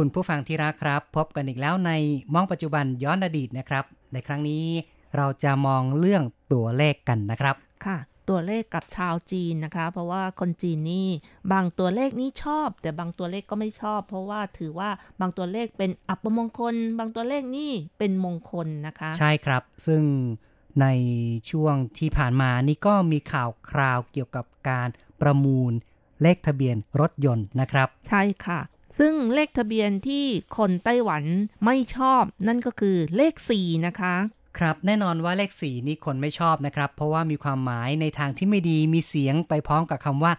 [0.00, 1.92] คุณผู้ฟังที่รักครับ พบกันอีกแล้วใน
[2.34, 4.64] มองปัจจุบันย้อนอดีตนะครับ ในครั้งนี้
[5.16, 6.22] เราจะมองเรื่อง
[6.52, 7.96] ตัวเลขกันนะครับ ค่ะ
[8.28, 11.08] ตัวเลขกับชาวจีนนะคะ เพราะว่าคนจีนนี่
[11.52, 14.90] บางตัวเลขนี่ชอบ แต่บางตัวเลขก็ไม่ชอบ เพราะว่าถือว่า
[15.20, 20.02] บางตัวเลขเป็นอัปมงคล บางตัวเลขนี่เป็นมงคลนะคะ ใช่ครับ ซึ่ง
[20.80, 20.86] ใน
[21.50, 24.88] ช่วงที่ผ่านมานี่ก็มีข่าวคราวเกี่ยวกับการ
[25.20, 25.72] ประมูล
[26.22, 28.60] เลขทะเบียนรถยนต์นะครับ ใช่ค่ะ
[28.98, 30.24] ซึ่งเลขทะเบียนที่
[30.56, 31.24] คนไต้หวัน
[31.64, 34.14] ไม่ชอบนั่นก็คือเลข 4 นะคะ
[34.58, 40.32] ครับแน่นอนว่าเลขสี่นี่คนไม่ชอบนะครับ เพราะว่ามีความหมายในทางที่ไม่ดีมีเสียงไปพร้อมกับคำว่า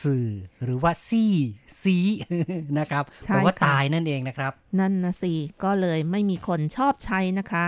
[0.00, 0.28] สื่อ
[0.64, 1.34] หรือว่าซี่
[1.82, 1.96] ซี
[2.78, 5.32] นะครับใช่แปลว่าค่ะตายนั่นเองนะครับ นั่นนะสิ
[5.64, 7.64] ก็เลยไม่มีคนชอบใช้นะคะ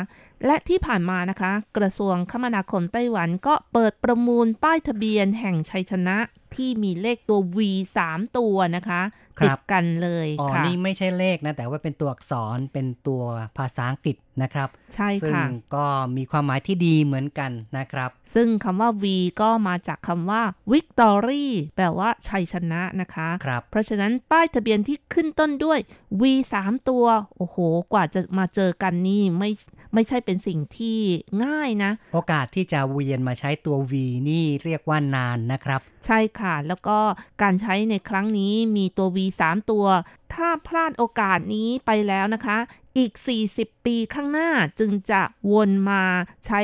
[0.46, 6.16] และที่ผ่านมานะคะ กระทรวงคมนาคมไต้หวันก็เปิดประมูลป้ายทะเบียนแห่งชัยชนะ
[6.54, 7.58] ที่มีเลขตัว V
[8.02, 9.02] 3 ตัวนะคะ
[9.38, 13.22] ครับติดกันเลยอ๋อค่ะนี่ไม่ใช่เลขนะ แต่ว่าเป็นตัวอักษรเป็นตัว
[13.58, 15.84] ภาษาอังกฤษนะครับ ใช่ซึ่งค่ะก็
[16.16, 19.04] มีความหมายที่ดีเหมือนกันนะครับ ซึ่งคำว่า V
[19.42, 21.44] ก็มาจากคำว่า Victory
[21.76, 25.78] แปลว่าชัยชนะนะคะครับเพราะฉะนั้นป้ายทะเบียนที่ขึ้นต้นด้วย
[26.20, 26.22] V
[26.60, 27.04] 3ตัว
[27.36, 27.56] โอ้โห
[27.92, 29.50] กว่าจะมาเจอกันนี่ไม่
[29.94, 30.98] ไม่ใช่เป็นสิ่งที่
[31.44, 33.92] ง่ายนะ โอกาสที่จะเวียนมาใช้ตัว V
[34.28, 36.98] นี่เรียกว่านานนะครับ ใช่ค่ะ แล้วก็
[37.42, 39.86] การใช้ในครั้งนี้มีตัว V 3 ตัว
[40.34, 42.58] ถ้าพลาดโอกาสนี้ไปแล้วนะคะ
[42.98, 43.12] อีก
[43.50, 45.22] 40 ปีข้างหน้าจึงจะ
[45.52, 46.02] วนมา
[46.46, 46.60] ใช้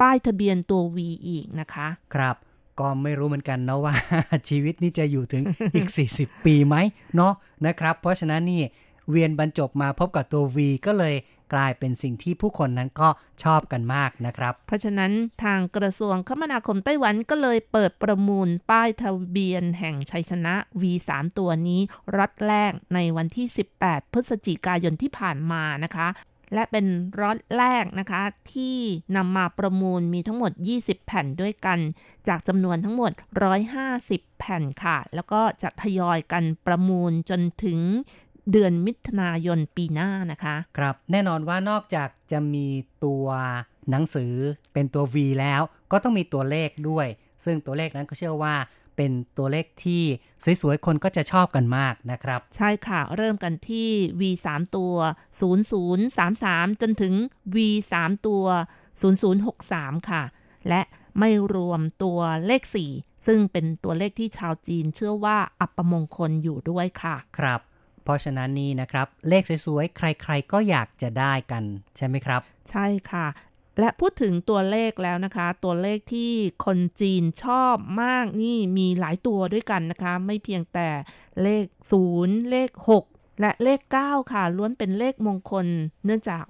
[0.00, 2.36] ป้ายทะเบียนตัว V อีกนะคะ ครับ
[2.80, 3.94] ก็ไม่รู้เหมือนกันนะว่า
[4.48, 5.42] ชีวิตนี่จะอยู่ถึง
[5.74, 6.76] อีก 40 ปีไหม
[7.16, 7.32] เนาะ
[7.66, 8.62] นะครับ เพราะฉะนั้นนี่
[9.10, 11.14] เวียนบรรจบมาพบกับตัว V ก็เลย
[11.52, 13.08] กลายเป็นสิ่งที่ผู้คนนั้นก็
[13.42, 15.12] ชอบกันมากนะครับ เพราะฉะนั้น
[15.44, 21.80] ทางกระทรวงคมนาคมไต้หวันก็เลยเปิดประมูลป้ายทะเบียนแห่งชัยชนะ V3 ตัวนี้
[22.18, 23.46] รัดแรกในวันที่
[23.80, 26.08] 18 พฤศจิกายนที่ผ่านมานะคะ
[26.54, 26.86] และเป็น
[27.20, 28.22] รอตแรกนะคะ
[28.52, 28.76] ที่
[29.16, 31.78] นำมาประมูลมีทั้งหมด 20 แผ่นด้วยกัน
[32.28, 33.12] จากจำนวนทั้งหมด
[33.76, 37.78] 150 แผ่นค่ะ แล้วก็จะทยอยกันประมูลจนถึง
[38.52, 42.66] เดือนมิถุนายนปีหน้านะคะ ครับแน่นอนว่านอกจากจะมี
[43.04, 43.26] ตัว
[43.90, 44.32] หนังสือ
[44.72, 45.62] เป็นตัว V แล้ว
[45.92, 47.06] ก็ต้องมีตัวเลขด้วย
[47.44, 48.54] ซึ่งตัวเลขนั้นก็เชื่อว่า
[48.96, 50.02] เป็นตัวเลขที่
[50.62, 53.88] สวยๆ คนก็จะชอบกันมากนะครับ ใช่ค่ะ เริ่มกันที่
[54.20, 54.22] V
[54.52, 54.94] 3ตัว
[56.10, 57.14] 0033 จนถึง
[57.54, 57.56] V
[57.96, 58.44] 3ตัว
[59.22, 60.22] 0063 ค่ะ
[60.68, 60.82] และ
[61.18, 62.62] ไม่รวมตัวเลข
[62.94, 67.60] 4 ซึ่งเป็นตัวเลขที่ชาวจีนเชื่อว่าอัปมงคลอยู่ด้วยค่ะ ครับ
[68.04, 71.62] เพราะฉะนั้นนี่นะครับ เลขสวยๆ ใครๆก็อยากจะได้กัน
[71.96, 72.40] ใช่ไหมครับ
[72.70, 73.26] ใช่ค่ะ
[73.78, 76.32] และพูดถึงตัวเลขแล้วนะคะ ตัวเลขที่
[76.66, 80.88] คนจีนชอบมากนี่มีหลายตัวด้วยกันนะคะ ไม่เพียงแต่
[81.42, 81.64] เลข
[82.08, 82.70] 0 เลข
[83.06, 85.66] 6 และเลข 9 ค่ะ ล้วนเป็นเลขมงคล
[86.04, 86.44] เนื่องจาก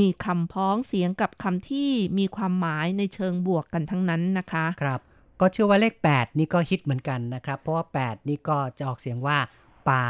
[0.00, 5.00] มีคำพ้องเสียงกับคำที่มีความหมายในเชิงบวกกันทั้งนั้นนะคะครับ
[5.40, 9.38] ก็เชื่อว่าเลข 8 นี่ก็ฮิตเหมือนกันนะครับ เพราะว่า 8 นี่ก็จะออกเสียงว่า
[9.88, 10.04] ปา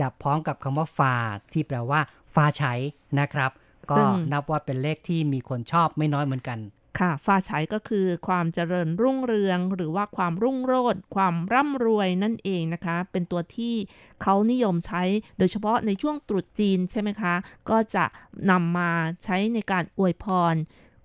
[0.00, 1.14] จะพ้องกับคำว่าฟา
[1.52, 2.00] ที่แปลว่า
[2.34, 2.74] ฟ้าใช้
[3.20, 3.50] นะครับ
[3.90, 6.58] ก็ซึ่งนับว่าเป็นเลขที่มีคนชอบไม่น้อยเหมือนกัน
[6.98, 13.74] ค่ะ ฟ้าใช้ก็คือความเจริญรุ่งเรือง หรือว่าความรุ่งโรจน์ความร่ำรวยนั่นเองนะคะ เป็นตัวที่
[14.22, 15.02] เขานิยมใช้
[15.38, 17.34] โดยเฉพาะในช่วงตรุษจีนใช่ไหมคะ
[17.70, 18.04] ก็จะ
[18.50, 18.90] นำมา
[19.24, 20.54] ใช้ในการอวยพร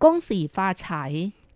[0.04, 1.04] ก้งสีฟ้าใช้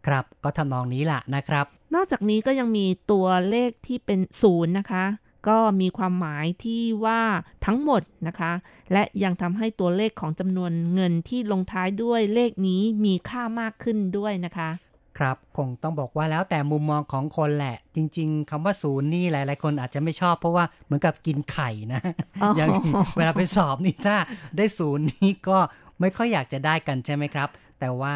[0.07, 1.65] ครับก็ทำนองนี้ล่ะนะครับ
[1.95, 5.05] นอกจากนี้ก็ยังมีตัวเลขที่เป็นศูนย์นะคะ
[5.47, 7.21] ก็มีความหมายที่ว่า
[7.65, 8.51] ทั้งหมดนะคะ
[8.91, 14.69] และยังทำให้ตัวเลขของจำนวนเงินที่ลงท้ายด้วยเลขนี้มีค่ามากขึ้นด้วยนะคะ
[15.17, 22.01] ครับคงต้องบอกว่าแล้วแต่มุมมองของคนแหละ จริง ๆคำว่าศูนย์นี่หลาย ๆ คนอาจจะไม่ชอบเพราะว่าเหมือนกับกินไข่นะ
[22.43, 22.69] อ๋ออย่าง
[23.17, 24.17] เวลาไปสอบนี่ถ้า
[24.57, 25.57] ได้ศูนย์นี่ก็
[25.99, 28.15] ไม่ค่อยอยากจะได้กันใช่ไหมครับ แต่ว่า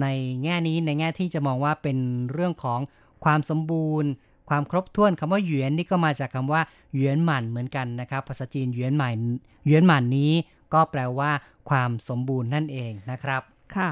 [0.00, 0.06] ใน
[0.42, 1.98] แง่นี้ในแง่ที่จะมองว่าเป็น
[2.32, 2.80] เรื่องของ
[3.24, 4.10] ความสมบูรณ์
[4.52, 6.62] ความครบถ้วนคำว่าหยวนนี่ก็มาจากคำว่า
[6.94, 9.18] หยวนหมันเหมือนกันนะครับภาษาจีนหยวนหมัน
[9.66, 10.32] หยวนหมันนี้
[10.74, 11.30] ก็แปลว่า
[11.70, 13.42] ความสมบูรณ์นั่นเองนะครับ
[13.76, 13.90] ค่ะ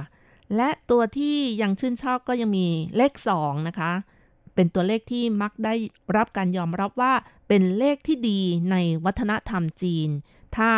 [0.56, 3.92] และตัวที่ยังชื่นชอบก็ยังมีเลข2นะคะ
[4.54, 5.74] เป็นตัวเลขที่มักได้
[6.16, 7.12] รับการยอมรับว่า
[7.48, 8.40] เป็นเลขที่ดี
[8.70, 10.08] ในวัฒนธรรมจีน
[10.56, 10.70] ถ้า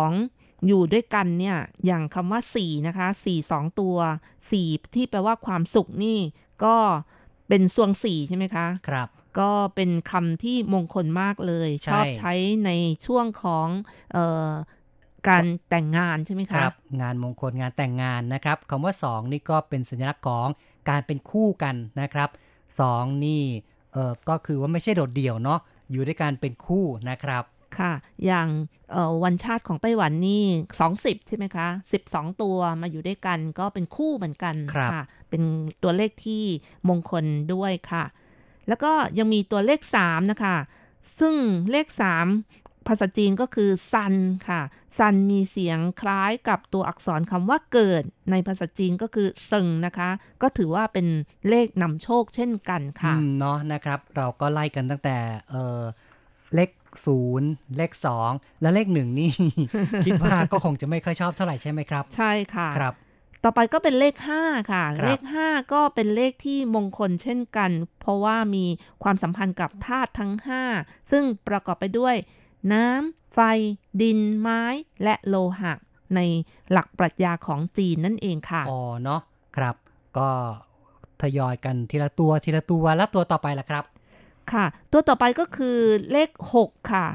[0.00, 3.96] 2 อยู่ด้วยกันเนี่ยอย่างคำว่า4นะคะ4 2 ตัว
[4.46, 6.18] 4ที่แปลว่าความสุขนี่
[6.64, 6.76] ก็
[7.54, 12.32] เป็นสวงสี่ใช่ไหมคะครับ ก็เป็นคำที่มงคลมากเลยใช่ชอบใช้
[12.66, 12.70] ใน
[13.06, 13.68] ช่วงของ
[14.12, 14.50] เออ
[15.28, 20.48] การแต่งงานใช่ไหมคคะรับ งานมงคลงานแต่งงานนะครับคำว่า2นี่ก็เป็นสัญลักษณ์ของ
[20.90, 22.30] การเป็นคู่กันนะครับ
[22.78, 23.42] 2นี่
[23.92, 27.44] เออก็คือว่าไม่ใช่โดดเดี่ยวเนาะอยู่ด้วยกันเป็นคู่นะครับ
[27.78, 27.92] ค่ะ
[28.26, 28.48] อย่าง
[28.92, 30.44] เอ่อวันชาติของไต้หวันนี่
[30.86, 31.66] 20 ใช่ไหมคะ
[32.04, 35.42] 12 ตัวมาอยู่ด้วยกันก็เป็นคู่เหมือนกันครับค่ะ เป็น
[35.82, 36.44] ตัวเลขที่
[36.88, 38.04] มงคลด้วยค่ะ
[38.68, 40.56] แล้วก็ยังมีตัวเลข 3 นะคะ
[41.18, 41.34] ซึ่ง
[41.70, 41.86] เลข
[42.36, 44.14] 3 ภาษาจีนก็คือซัน
[44.48, 44.60] ค่ะ
[44.98, 50.10] ซันมีเสียงคล้ายกับตัวอักษรคำว่าเกิด ในภาษาจีนก็คือเซิงนะคะ
[50.42, 51.06] ก็ถือว่าเป็น
[51.48, 55.16] เลขนำโชคเช่นกันค่ะอืมเนาะนะครับ เราก็ไล่กันตั้งแต่
[55.50, 55.80] เออ
[56.54, 56.70] เลข
[57.06, 58.30] ศูนย์เลขสอง
[58.62, 59.32] และเลขหนึ่งนี่
[60.06, 62.94] คิดว่าก็คงจะไม่ค่อยชอบเท่าไหร่ใช่ไหมครับ ใช่ค่ะครับ
[63.44, 67.70] ต่อไปก็เป็นเลข 5 ค่ะครับเลข 5 ก็เป็นเลขที่มงคลเช่นกัน
[68.00, 68.64] เพราะว่ามี
[69.02, 70.32] ความสัมพันธ์กับธาตุทั้ง
[70.70, 72.14] 5 ซึ่งประกอบไปด้วย
[72.72, 73.38] น้ำไฟ
[74.02, 74.62] ดิน ไม้
[75.02, 75.72] และโลหะ
[76.14, 76.20] ใน
[76.70, 79.20] หลักปรัชญาของจีนนั่นเองค่ะอ๋อเนาะ
[79.56, 79.74] ครับ
[80.18, 80.28] ก็
[81.22, 83.84] ทยอยกันทีละตัวทีละตัวแล้วตัวต่อไปล่ะครับ
[84.52, 85.78] ค่ะ ตัวต่อไปก็คือ
[86.12, 86.30] เลข
[86.60, 87.06] 6 ค่ะ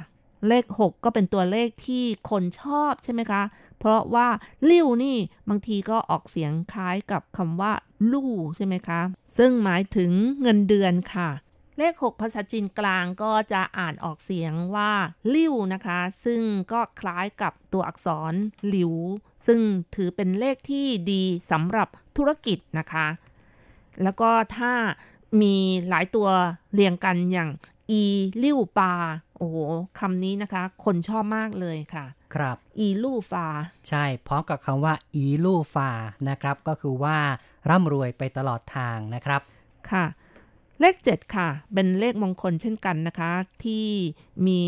[0.47, 3.41] เลข 6 ก็เป็นตัวเลขที่คนชอบใช่ไหมคะ
[3.79, 4.27] เพราะว่า
[4.69, 5.17] ลิ่วนี่
[5.49, 7.73] บางทีก็ออกเสียงคล้ายกับคำว่า
[8.11, 9.01] ลู่ใช่ไหมคะ
[9.37, 10.11] ซึ่งหมายถึง
[10.41, 11.29] เงินเดือนค่ะ
[11.77, 14.91] เลข 6 ภาษาจีนกลางก็จะอ่านออกเสียงว่า
[15.33, 18.33] ลิ่วนะคะ ซึ่งก็คล้ายกับตัวอักษร
[18.67, 18.93] หลิว
[19.47, 19.59] ซึ่ง
[19.95, 23.07] ถือเป็นเลขที่ดีสำหรับธุรกิจนะคะ
[24.03, 24.73] แล้วก็ถ้า
[25.41, 25.55] มี
[25.89, 26.27] หลายตัว
[26.73, 27.49] เรียงกันอย่าง
[27.91, 28.03] อี
[28.43, 28.93] ลิ่วปา
[29.37, 29.57] โอ้โห
[29.99, 32.05] คำนี้นะคะ คนชอบมากเลยค่ะ
[32.35, 33.47] ครับ อีลู่ฟา
[33.87, 35.89] ใช่พร้อมกับคำว่า อีลูฟา
[36.29, 37.17] นะครับ ก็คือว่า
[37.69, 39.41] ร่ำรวยไปตลอดทางนะครับ
[39.91, 40.05] ค่ะ
[40.81, 43.31] เลข 7 ค่ะ เป็นเลขมงคลเช่นกันนะคะ
[43.63, 43.87] ที่
[44.47, 44.61] มี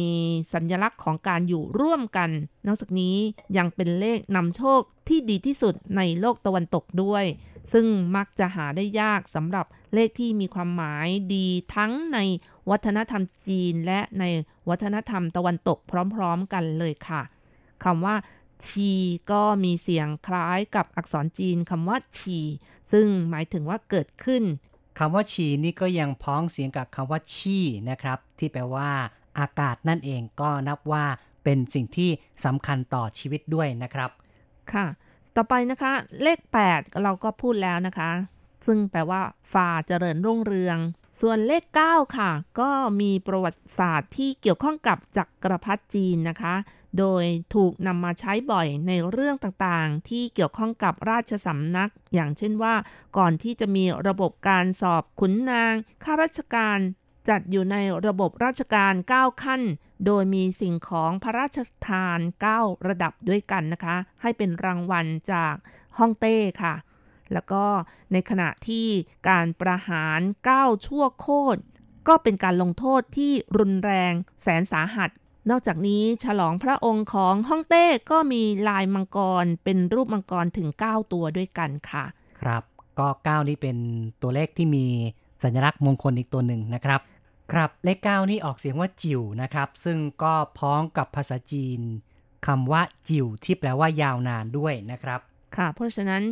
[0.54, 2.30] สัญลักษณ์ของการอยู่ร่วมกัน
[2.68, 3.16] นอกจากนี้
[3.58, 7.26] ยังเป็นเลขนำโชคที่ดีที่สุดในโลกตะวันตกด้วย
[7.74, 7.86] ซึ่ง
[8.16, 12.20] มักจะหาได้ยากสำหรับเลขที่มีความหมายดีทั้งใน
[12.70, 14.24] วัฒนธรรมจีนและใน
[14.70, 15.78] วัฒนธรรมตะวันตก
[16.16, 17.22] พร้อมๆกันเลยค่ะ
[17.84, 18.16] คำว่า
[18.66, 18.92] ชี
[19.32, 22.40] ก็มีเสียงคล้ายกับอักษรจีนคำว่าชี
[22.92, 24.44] ซึ่งหมายถึงว่าเกิดขึ้น
[25.04, 28.90] คำว่าฉี่นี่ก็ยังพ้องเสียงกับคำว่าชี่นะครับ ที่แปลว่า
[29.40, 31.06] อากาศนั่นเองก็นับว่า
[31.44, 32.10] เป็นสิ่งที่
[32.46, 34.10] สำคัญต่อชีวิตด้วยนะครับ
[34.74, 34.86] ค่ะ
[35.36, 35.94] ต่อไปนะคะ
[36.24, 36.40] เลข
[36.70, 38.12] 8 เราก็พูดแล้วนะคะ
[38.66, 39.22] ซึ่งแปลว่า
[39.54, 40.78] ฝ่าเจริญรุ่งเรือง
[41.22, 42.70] ส่วนเลข 9 ค่ะ ก็
[43.02, 46.56] มีประวัติศาสตร์ที่เกี่ยวข้องกับจักรพรรดิจีนนะคะ
[47.00, 47.24] โดย
[47.56, 52.76] ถูกนำมาใช้บ่อยในเรื่องต่างๆ ที่เกี่ยวข้องกับราชสำนัก อย่างเช่นว่า
[53.18, 55.74] ก่อนที่จะมีระบบการสอบขุนนาง
[56.04, 56.80] ข้าราชการ
[57.30, 57.78] จัดอยู่ใน
[58.08, 59.62] ระบบราชการ 9 ขั้น
[60.06, 62.20] โดยมีสิ่งของพระราชทาน
[62.54, 65.56] 9 ระดับด้วยกันนะคะ ให้เป็นรางวัลจาก
[65.98, 66.76] ฮ่องเต้ค่ะ
[67.34, 67.66] แล้วก็
[68.12, 68.88] ในขณะที่
[69.30, 70.20] การประหาร
[70.54, 71.60] 9 ชั่วโคตร
[72.08, 75.10] ก็เป็นการลงโทษที่รุนแรงแสนสาหัส
[75.50, 82.06] นอกจากนี้ฉลองพระองค์ของฮ่องเต้ก็มีลายมังกรเป็นรูปมังกรถึง 9 ตัวด้วยกันค่ะ
[82.42, 82.64] ครับ
[83.00, 83.78] ก็ 9 นี่เป็น
[84.22, 84.86] ตัวเลขที่มี
[85.44, 87.02] สัญลักษณ์มงคลอีกตัวหนึ่งนะครับ
[87.52, 91.80] ครับเลข 9 นี่ออกเสียงว่าจิ๋วนะครับ ซึ่งก็พ้องกับภาษาจีน
[92.48, 95.20] คำว่าจิ๋วที่แปลว่ายาวนานด้วยนะครับ
[95.56, 96.24] ค่ะ เพราะฉะนั้น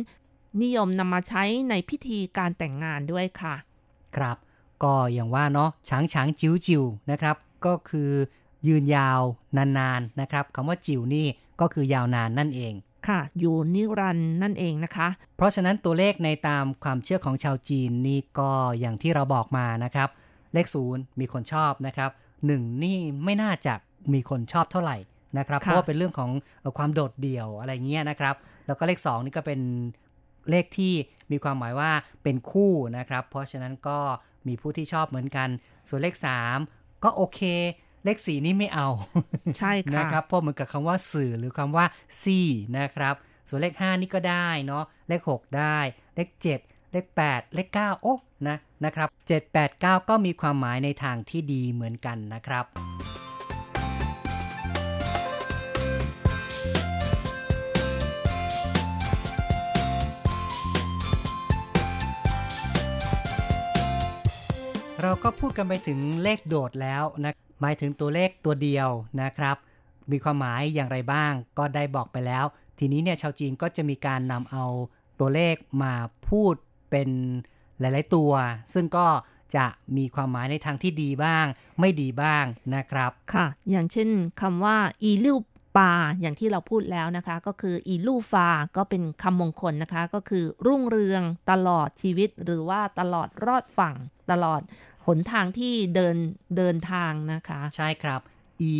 [0.62, 3.54] นิยมนำมาใช้ในพิธีการแต่งงานด้วยค่ะ
[4.16, 4.36] ครับ
[4.82, 7.36] ก็อย่างว่าเนาะช้างช้างจิ๋วจิ๋วนะครับ
[7.66, 8.10] ก็คือ
[8.68, 9.20] ยืนยาว
[9.56, 11.26] นานๆนะครับคำว่าจิ๋วนี่
[11.60, 12.74] ก็คือยาวนานนั่นเอง
[13.08, 18.50] ค่ะอยู่นิรันดร์นั่นเองนะคะ เพราะฉะนั้นตัวเลขในตามความเชื่อของชาวจีนนี่ก็
[18.80, 20.08] อย่างที่เราบอกมานะครับ
[20.54, 22.10] เลขศูนย์มีคนชอบนะครับ
[22.46, 23.74] หนึ่งนี่ไม่น่าจะ
[24.12, 24.96] มีคนชอบเท่าไหร่
[25.38, 26.30] นะครับค่ะเพราะว่าเป็นเรื่องของ
[26.60, 28.34] เอ่อความโดดเดี่ยวอะไรเงี้ยนะครับ
[28.66, 29.60] แล้วก็เลขสองนี่ก็เป็น
[30.50, 30.92] เลขที่
[31.30, 31.90] มีความหมายว่า
[32.22, 33.98] เป็นคู่นะครับ เพราะฉะนั้นก็
[34.48, 35.48] มีผู้ที่ชอบเหมือนกัน
[35.88, 36.58] ส่วนเลขสาม
[37.04, 37.40] ก็โอเค
[38.04, 38.88] เลขสี่นี่ไม่เอา
[39.58, 41.84] ใช่ค่ะนะครับเพราะเหมือนกับคำว่าสื่อหรือคำว่า
[42.20, 42.48] ซี่
[42.78, 43.14] นะครับ
[43.48, 45.78] ส่วนเลข 5 นี่ก็ได้เนาะเลข 6 ได้
[46.16, 46.28] เลข
[46.62, 48.14] 7 เลข 8 เลข 9 โอ้
[48.48, 52.66] นะนะครับ 7 8 9 ก็มีความหมายในทางที่ดีเหมือนกันนะครับ
[65.02, 68.88] รเราก็พูดกันไปถึงเลขโดดแล้วนะ หมายถึงตัวเลขตัวเดียว
[69.22, 69.56] นะครับ
[70.10, 72.44] มีความหมายอย่างไรบ้าง ก็ได้บอกไปแล้ว
[72.78, 74.64] ทีนี้เนี่ยชาวจีนก็จะมีการนำเอา
[75.20, 75.94] ตัวเลขมา
[76.28, 76.54] พูด
[76.90, 77.08] เป็น
[77.80, 78.32] หลาย ๆ ตัว
[78.74, 79.06] ซึ่งก็
[79.56, 81.46] จะมีความหมายในทางที่ดีบ้าง
[81.80, 82.44] ไม่ดีบ้าง
[82.74, 84.08] นะครับ ค่ะ อย่างเช่น
[84.40, 85.38] คำว่า อีลู่
[85.76, 93.94] ปา อย่างที่เราพูดแล้วนะคะ ก็คือ อีลู่ฟา ก็เป็นคำมงคลนะคะ ก็คือรุ่งเรืองตลอดชีวิต หรือว่าตลอดรอดฝั่ง
[94.30, 94.60] ตลอด
[95.06, 96.16] หนทางที่เดิน
[96.56, 98.20] เดินทางนะคะ ใช่ครับ
[98.62, 98.74] อี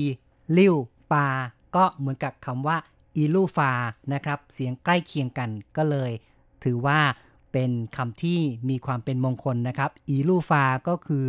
[0.59, 0.75] ลิ่ว
[1.13, 1.29] ปา
[1.77, 2.77] ก็เหมือนกับคำว่า
[3.17, 3.73] อีลูฟา
[4.13, 6.11] นะครับ เสียงใกล้เคียงกันก็เลย
[6.65, 6.99] ถือว่า
[7.53, 11.27] เป็นคำที่มีความเป็นมงคลนะครับ อีลูฟาก็คือ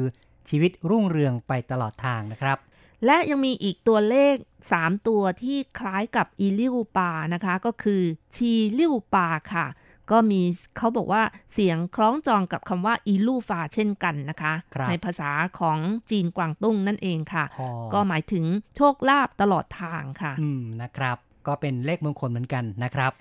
[0.50, 2.58] ชีวิตรุ่งเรืองไปตลอดทางนะครับ
[3.06, 4.36] และยังมีอีกตัวเลข
[4.72, 8.04] 3 ตัวที่คล้ายกับอีลิ่วปานะคะ ก็คือ
[8.36, 9.68] ชีลิ่วปาค่ะ
[10.12, 10.42] ก็มี
[10.78, 11.24] เขาบอกว่า
[11.54, 15.78] เสียงคล้องจองกับคำว่าอีลู่ฟาเช่นกันนะคะครับในภาษาของ
[16.10, 18.46] จีนกวางตุ้งนั่นเองค่ะอ๋อก็หมายถึง
[18.76, 23.12] โชคลาภตลอดทางค่ะ อืมนะครับ ก็เป็นเลขมงคลเหมือนกันนะครับ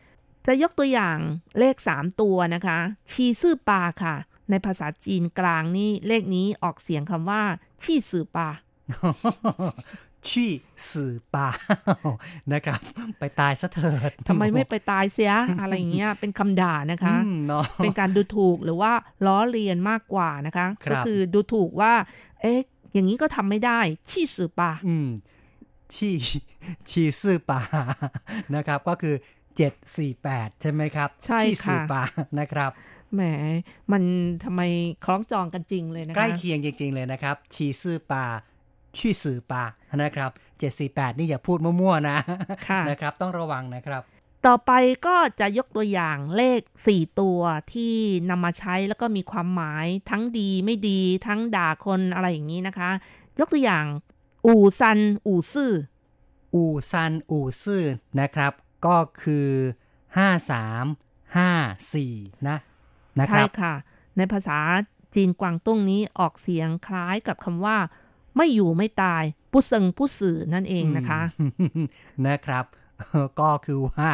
[0.46, 1.18] จะยกตัวอย่าง
[1.58, 2.78] เลข 3 ตัวนะคะ
[3.10, 4.14] ชีซื่อปาค่ะ
[4.50, 7.42] ในภาษาจีนกลางนี่เลขนี้ออกเสียงคำว่า
[7.82, 8.48] ชีซื่อปา
[10.28, 10.50] ชี่
[10.90, 11.48] สื่อปา
[12.52, 12.80] นะครับ
[13.20, 18.92] ไปตายซะเถิดทำไมไม่ไปตายเสีย อะไรอย่างเงี้ยเป็นคำด่านะคะอืมเนาะเป็นการดูถูกหรือว่า
[19.26, 21.92] ล้อเลียนมากกว่านะคะครับก็คือดูถูกว่า
[22.40, 22.60] เอ๊ะ
[22.92, 25.08] อย่างนี้ก็ทำไม่ได้ ชี่สื่อปาอืม
[25.94, 26.14] ชี่
[26.90, 27.60] ชี่ซื่อปา
[28.54, 29.14] นะครับ ก็คือ
[29.92, 32.02] 748 ใช่ไหมครับ ใช่ชี่ซื่อค่ะปา
[32.40, 32.70] นะครับ
[33.14, 33.22] แหม
[33.92, 34.02] มัน
[34.44, 34.62] ทำไม
[35.04, 38.24] คล้องจองกันจริงเลยนะคะใกล้เคียงจริง ๆ เลยนะครับ ชีซื่อปา
[38.98, 39.64] ชี่ซื่อปา
[40.02, 40.30] นะครับ
[40.70, 42.18] 748 นี่อย่าพูดมั่วๆนะ
[42.68, 44.02] ค่ะนะครับ ต้องระวังนะครับ
[44.46, 44.72] ต่อไป
[45.06, 46.60] ก็จะยกตัวอย่างเลข
[46.90, 47.40] 4 ตัว
[47.72, 47.94] ที่
[48.30, 52.90] นำมาใช้แล้วก็มีความหมายทั้งดีไม่ดีทั้งด่าคนอะไรอย่างนี้นะคะ
[53.38, 53.84] ยกตัวอย่าง
[54.46, 55.72] อู่ซัน อู่ซื่อ
[56.54, 57.84] อูซัน อูซื่อ
[58.20, 58.52] นะครับ
[58.86, 59.48] ก็คือ
[61.10, 62.58] 5354 นะ
[63.20, 63.74] นะคใช่รับค่ะ
[64.16, 64.58] ในภาษา
[65.14, 67.76] จีนกวางตุ้งนี้ออกเสียงคล้ายกับคำว่า
[68.40, 69.22] ไม่อยู่ไม่ตาย
[69.52, 71.20] ผู้เซิงผู้สื่อนั่นเองนะคะ
[72.26, 72.64] นะครับ
[73.40, 74.08] ก็คือว่า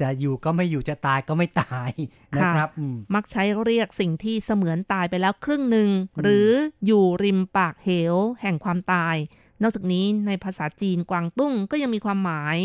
[0.00, 1.90] จะอยู่ก็ไม่อยู่จะตายก็ไม่ตาย
[2.38, 5.88] นะครับอืมมักใช้เรียกสิ่งที่เสมือนตายไปแล้วครึ่งหนึ่ง
[6.22, 6.48] หรือ
[6.86, 9.16] อยู่ริมปากเหวแห่งความตาย
[9.62, 12.56] นอกจากนี้ในภาษาจีนกวางตุ้งก็ยังมีความหมาย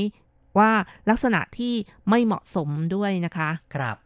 [0.57, 0.71] ว่า
[1.09, 1.73] ลักษณะที่
[2.09, 3.97] ไม่เหมาะสมด้วยนะคะ ครับ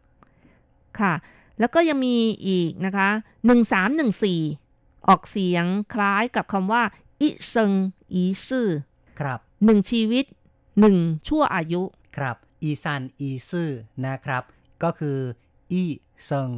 [0.99, 1.13] ค่ะ
[1.59, 2.15] แล้วก็ยังมี
[2.47, 3.09] อีกนะคะ
[4.13, 4.66] 1314
[5.09, 6.83] ออกเสียงคล้ายกับคำว่า
[7.21, 7.71] 一生
[8.13, 8.67] 一世
[9.19, 10.25] ครับหนึ่งชีวิต
[10.79, 10.97] หนึ่ง
[11.27, 11.81] ชั่วอายุ
[12.17, 13.69] ครับ 一三一四
[14.05, 14.43] นะครับ
[14.83, 15.17] ก็คือ
[15.71, 16.49] 一生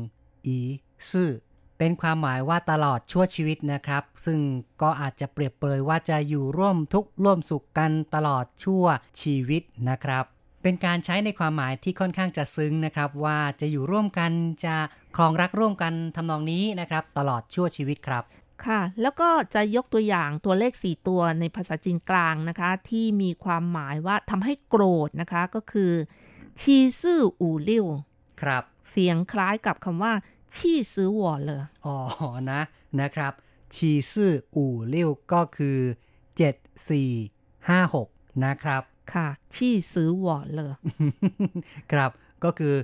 [0.45, 1.29] 一世
[1.77, 4.39] เป็นความหมายว่าตลอดชั่วชีวิตนะครับ ซึ่ง
[4.81, 8.85] ก็อาจจะเปรียบเปรยว่าจะอยู่ร่วมทุกข์ร่วมสุขกันตลอดชั่ว
[9.21, 10.25] ชีวิตนะครับ
[10.63, 14.31] เป็นการใช้ในความหมายที่ค่อนข้างจะซึ้งนะครับ ว่าจะอยู่ร่วมกัน
[14.65, 14.75] จะ
[15.17, 18.23] ครองรักร่วมกันทำนองนี้นะครับ ตลอดชั่วชีวิตครับ
[18.65, 25.91] ค่ะ แล้วก็จะยกตัวอย่างตัวเลข 4 ตัวในภาษาจีนกลางนะคะ ที่มีความหมายว่าทำให้โกรธนะคะก็คือ
[26.61, 27.85] ชีซื่ออู่เลี่ยว
[28.41, 30.13] ครับ เสียงคล้ายกับคำว่า
[30.55, 31.95] ชี่ซื้อหวอเลยอ๋อ
[32.51, 32.61] นะ
[33.01, 33.33] นะครับ
[33.75, 35.77] ชีซื่ออู่เลี้ยวก็คือ
[37.49, 38.83] 7456 นะครับ
[39.13, 40.73] ค่ะ 氣死我了
[41.91, 42.11] ครับ
[42.43, 42.75] ก็คือ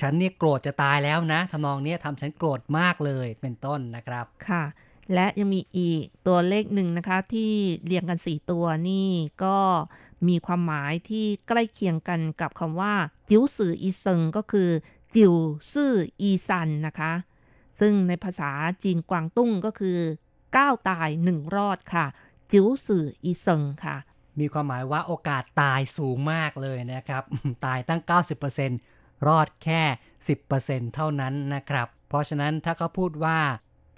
[0.00, 4.64] ฉันเนี่ยโกรธจะตายแล้วนะทำนองเนี้ยทำฉันโกรธมากเลยเป็นต้นนะครับค่ะ
[5.14, 7.52] และยังมีอีกตัวเลขหนึ่งนะคะ ที่
[7.84, 9.08] เรียงกัน4ตัวนี่
[9.44, 9.58] ก็
[10.28, 12.94] มีความหมายที่ใกล้เคียงกันกับคำว่า
[13.30, 14.70] 九死一生ก็คือ
[15.14, 17.12] 九四一三นะคะ
[17.80, 18.50] ซึ่งในภาษา
[18.82, 19.98] จีนกวางตุ้งก็คือ
[20.44, 22.06] 9ตาย1รอดค่ะ
[22.52, 23.96] 九死一生ค่ะ
[24.40, 27.22] มีความหมายว่าโอกาสตายสูงมากเลยนะครับ
[27.64, 28.00] ตายตั้ง
[28.68, 29.82] 90% รอดแค่
[30.38, 33.38] 10%เท่านั้นนะครับ เพราะฉะนั้นถ้าเขาพูดว่า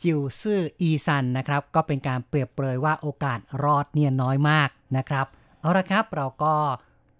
[0.03, 5.27] 九四一三นะครับก็เป็นการเปรียบเปรยว่าโอกาสรอดเนี่ยน้อยมากนะครับ
[5.61, 6.55] เอาละครับเราก็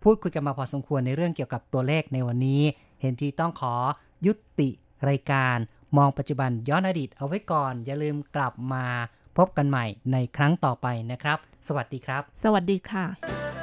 [0.03, 2.63] พูดคุยกันมาพอสมควรในเรื่องเกี่ยวกับตัวเลขในวันนี้
[3.01, 3.75] เห็นทีต้องขอ
[4.27, 4.71] ยุติ
[5.09, 5.57] รายการ
[5.97, 8.85] มองปัจจุบันย้อนอดีตเอาไว้ก่อน อย่าลืมกลับมา
[9.37, 11.39] พบกันใหม่ในครั้งต่อไปนะครับ
[11.69, 13.62] สวัสดีครับ สวัสดีค่ะ